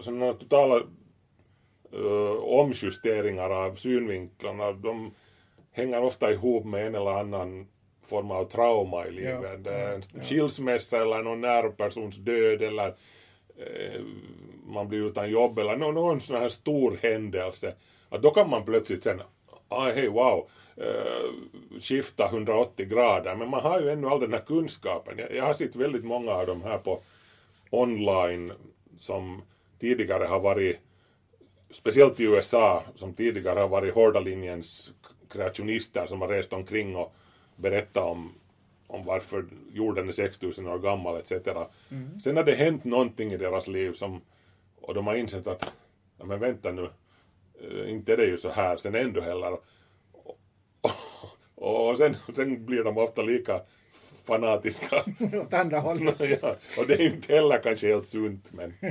sådana 0.00 0.32
totala 0.32 0.82
uh, 1.94 2.44
omjusteringar 2.44 3.50
av 3.50 3.74
synvinklarna, 3.74 4.72
de 4.72 5.14
hänger 5.72 6.02
ofta 6.02 6.32
ihop 6.32 6.64
med 6.64 6.86
en 6.86 6.94
eller 6.94 7.20
annan 7.20 7.66
form 8.06 8.30
av 8.30 8.44
trauma 8.44 9.06
i 9.06 9.10
livet. 9.10 9.42
Ja, 9.42 9.56
det 9.56 9.74
är 9.74 9.94
en 9.94 10.02
ja. 10.14 10.22
skilsmässa 10.22 11.02
eller 11.02 11.22
någon 11.22 11.40
nära 11.40 11.70
persons 11.70 12.16
död 12.16 12.62
eller 12.62 12.86
eh, 13.56 14.00
man 14.66 14.88
blir 14.88 15.06
utan 15.06 15.30
jobb 15.30 15.58
eller 15.58 15.76
någon, 15.76 15.94
någon 15.94 16.20
sån 16.20 16.36
här 16.36 16.48
stor 16.48 16.98
händelse. 17.02 17.74
Att 18.08 18.22
då 18.22 18.30
kan 18.30 18.50
man 18.50 18.64
plötsligt 18.64 19.02
sen, 19.02 19.22
ah, 19.68 19.92
hej 19.92 20.08
wow, 20.08 20.48
eh, 20.76 21.78
skifta 21.80 22.28
180 22.28 22.86
grader. 22.86 23.36
Men 23.36 23.48
man 23.48 23.60
har 23.60 23.80
ju 23.80 23.90
ännu 23.90 24.08
all 24.08 24.20
den 24.20 24.32
här 24.32 24.40
kunskapen. 24.46 25.18
Jag, 25.18 25.34
jag 25.34 25.44
har 25.44 25.54
sett 25.54 25.76
väldigt 25.76 26.04
många 26.04 26.32
av 26.32 26.46
de 26.46 26.62
här 26.62 26.78
på 26.78 27.00
online 27.70 28.52
som 28.98 29.42
tidigare 29.78 30.24
har 30.24 30.40
varit, 30.40 30.78
speciellt 31.70 32.20
i 32.20 32.24
USA, 32.24 32.82
som 32.94 33.12
tidigare 33.14 33.60
har 33.60 33.68
varit 33.68 33.94
hårda 33.94 34.20
linjens 34.20 34.92
kreationister 35.28 36.06
som 36.06 36.20
har 36.20 36.28
rest 36.28 36.52
omkring 36.52 36.96
och 36.96 37.14
berättat 37.56 38.04
om, 38.04 38.32
om 38.86 39.04
varför 39.04 39.44
jorden 39.72 40.08
är 40.08 40.12
6000 40.12 40.66
år 40.66 40.78
gammal 40.78 41.16
etc. 41.16 41.32
Sen 42.22 42.36
har 42.36 42.44
det 42.44 42.54
hänt 42.54 42.84
någonting 42.84 43.32
i 43.32 43.36
deras 43.36 43.66
liv 43.66 43.92
som, 43.92 44.20
och 44.80 44.94
de 44.94 45.06
har 45.06 45.14
insett 45.14 45.46
att, 45.46 45.72
ja 46.18 46.24
men 46.24 46.40
vänta 46.40 46.72
nu, 46.72 46.90
eh, 47.60 47.90
inte 47.90 48.12
är 48.12 48.16
det 48.16 48.26
ju 48.26 48.38
så 48.38 48.50
här 48.50 48.76
sen 48.76 48.94
ändå 48.94 49.20
heller. 49.20 49.58
Och, 51.54 51.98
sen, 51.98 52.16
sen 52.34 52.66
blir 52.66 52.84
de 52.84 52.98
ofta 52.98 53.22
lika 53.22 53.60
fanatiska. 54.24 55.04
Åt 55.42 55.52
andra 55.54 55.78
hållet. 55.80 56.16
ja, 56.42 56.56
och 56.78 56.86
det 56.86 56.94
är 56.94 57.06
inte 57.14 57.34
heller 57.34 57.58
kanske 57.62 57.86
helt 57.86 58.06
sunt 58.06 58.52
men 58.52 58.74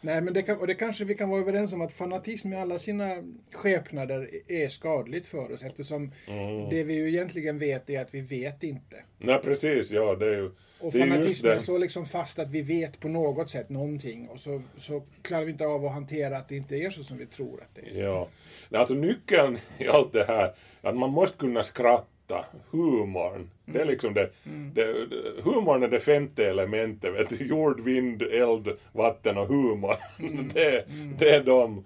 Nej, 0.00 0.20
men 0.20 0.34
det, 0.34 0.42
kan, 0.42 0.58
och 0.58 0.66
det 0.66 0.74
kanske 0.74 1.04
vi 1.04 1.14
kan 1.14 1.28
vara 1.28 1.40
överens 1.40 1.72
om 1.72 1.80
att 1.80 1.92
fanatism 1.92 2.52
i 2.52 2.56
alla 2.56 2.78
sina 2.78 3.16
skepnader 3.52 4.30
är 4.48 4.68
skadligt 4.68 5.26
för 5.26 5.52
oss 5.52 5.62
eftersom 5.62 6.12
Mm. 6.26 6.68
det 6.70 6.82
vi 6.84 6.94
ju 6.94 7.08
egentligen 7.08 7.58
vet 7.58 7.90
är 7.90 8.00
att 8.00 8.14
vi 8.14 8.20
vet 8.20 8.62
inte. 8.62 8.96
nej 9.18 9.38
precis, 9.42 9.90
ja 9.90 10.14
det 10.14 10.26
är 10.26 10.36
ju 10.36 10.50
Och 10.80 10.92
det 10.92 10.98
är 10.98 11.06
fanatismen 11.08 11.60
slår 11.60 11.78
liksom 11.78 12.06
fast 12.06 12.38
att 12.38 12.50
vi 12.50 12.62
vet 12.62 13.00
på 13.00 13.08
något 13.08 13.50
sätt 13.50 13.68
någonting 13.68 14.28
och 14.28 14.40
så, 14.40 14.62
så 14.76 15.02
klarar 15.22 15.44
vi 15.44 15.52
inte 15.52 15.66
av 15.66 15.86
att 15.86 15.92
hantera 15.92 16.38
att 16.38 16.48
det 16.48 16.56
inte 16.56 16.76
är 16.76 16.90
så 16.90 17.04
som 17.04 17.18
vi 17.18 17.26
tror 17.26 17.62
att 17.62 17.74
det 17.74 18.00
är. 18.00 18.04
Ja. 18.04 18.28
Alltså 18.72 18.94
nyckeln 18.94 19.58
i 19.78 19.88
allt 19.88 20.12
det 20.12 20.24
här, 20.24 20.52
att 20.82 20.96
man 20.96 21.10
måste 21.10 21.38
kunna 21.38 21.62
skratta 21.62 22.06
skratta, 22.26 22.44
humorn. 22.70 23.50
Det 23.66 23.80
är 23.80 23.84
liksom 23.84 24.14
det, 24.14 24.30
det, 24.74 25.08
humorn 25.42 25.82
är 25.82 25.88
det 25.88 26.00
femte 26.00 26.50
elementet, 26.50 27.14
vet 27.14 27.28
du. 27.28 27.46
Jord, 27.46 27.80
vind, 27.80 28.22
eld, 28.22 28.68
vatten 28.92 29.38
och 29.38 29.48
humor. 29.48 29.94
det, 30.54 30.84
det 31.18 31.30
är 31.30 31.44
de. 31.44 31.84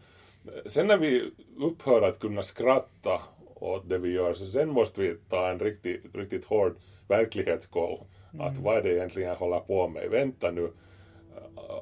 Sen 0.67 0.87
när 0.87 0.99
vi 0.99 1.31
upphör 1.57 2.03
att 2.03 2.19
kunna 2.19 2.43
skratta 2.43 3.21
åt 3.55 3.89
det 3.89 3.99
vi 3.99 4.13
gör, 4.13 4.35
så 4.35 4.47
sen 4.47 4.69
måste 4.69 5.01
vi 5.01 5.17
ta 5.29 5.49
en 5.51 5.59
riktigt, 5.59 6.03
riktigt 6.15 6.45
hård 6.45 6.77
verklighetskoll. 7.09 8.01
Att 8.39 8.59
vad 8.59 8.77
är 8.77 8.83
det 8.83 8.95
egentligen 8.95 9.29
jag 9.29 9.37
håller 9.37 9.61
på 9.61 9.89
med? 9.89 10.11
Vänta 10.11 10.51
nu. 10.51 10.71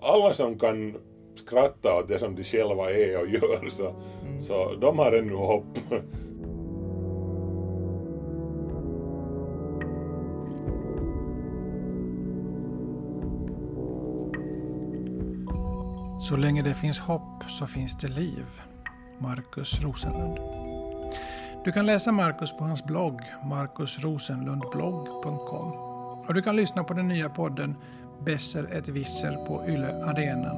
Alla 0.00 0.34
som 0.34 0.58
kan 0.58 0.96
skratta 1.34 1.98
åt 1.98 2.08
det 2.08 2.18
som 2.18 2.34
de 2.34 2.44
själva 2.44 2.90
är 2.90 3.20
och 3.20 3.28
gör, 3.28 3.68
så, 3.68 3.94
så 4.40 4.74
de 4.74 4.98
har 4.98 5.12
ännu 5.12 5.34
hopp. 5.34 5.78
Så 16.28 16.36
länge 16.36 16.62
det 16.62 16.74
finns 16.74 17.00
hopp 17.00 17.44
så 17.48 17.66
finns 17.66 17.96
det 17.96 18.08
liv. 18.08 18.44
Markus 19.18 19.80
Rosenlund. 19.80 20.38
Du 21.64 21.72
kan 21.72 21.86
läsa 21.86 22.12
Markus 22.12 22.56
på 22.56 22.64
hans 22.64 22.84
blogg 22.84 23.20
markusrosenlundblogg.com 23.42 25.72
och 26.26 26.34
du 26.34 26.42
kan 26.42 26.56
lyssna 26.56 26.84
på 26.84 26.94
den 26.94 27.08
nya 27.08 27.28
podden 27.28 27.76
Besser 28.24 28.68
ett 28.72 28.88
visser 28.88 29.46
på 29.46 29.64
Yle 29.68 30.04
Arenan 30.04 30.56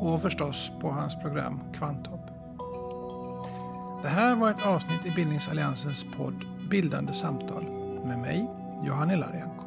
och 0.00 0.22
förstås 0.22 0.72
på 0.80 0.90
hans 0.90 1.16
program 1.16 1.60
Kvanthopp. 1.74 2.26
Det 4.02 4.08
här 4.08 4.36
var 4.36 4.50
ett 4.50 4.66
avsnitt 4.66 5.06
i 5.06 5.10
Bildningsalliansens 5.10 6.06
podd 6.16 6.44
Bildande 6.70 7.12
samtal 7.12 7.64
med 8.04 8.18
mig, 8.18 8.46
Johan 8.86 9.08
Larianko. 9.08 9.61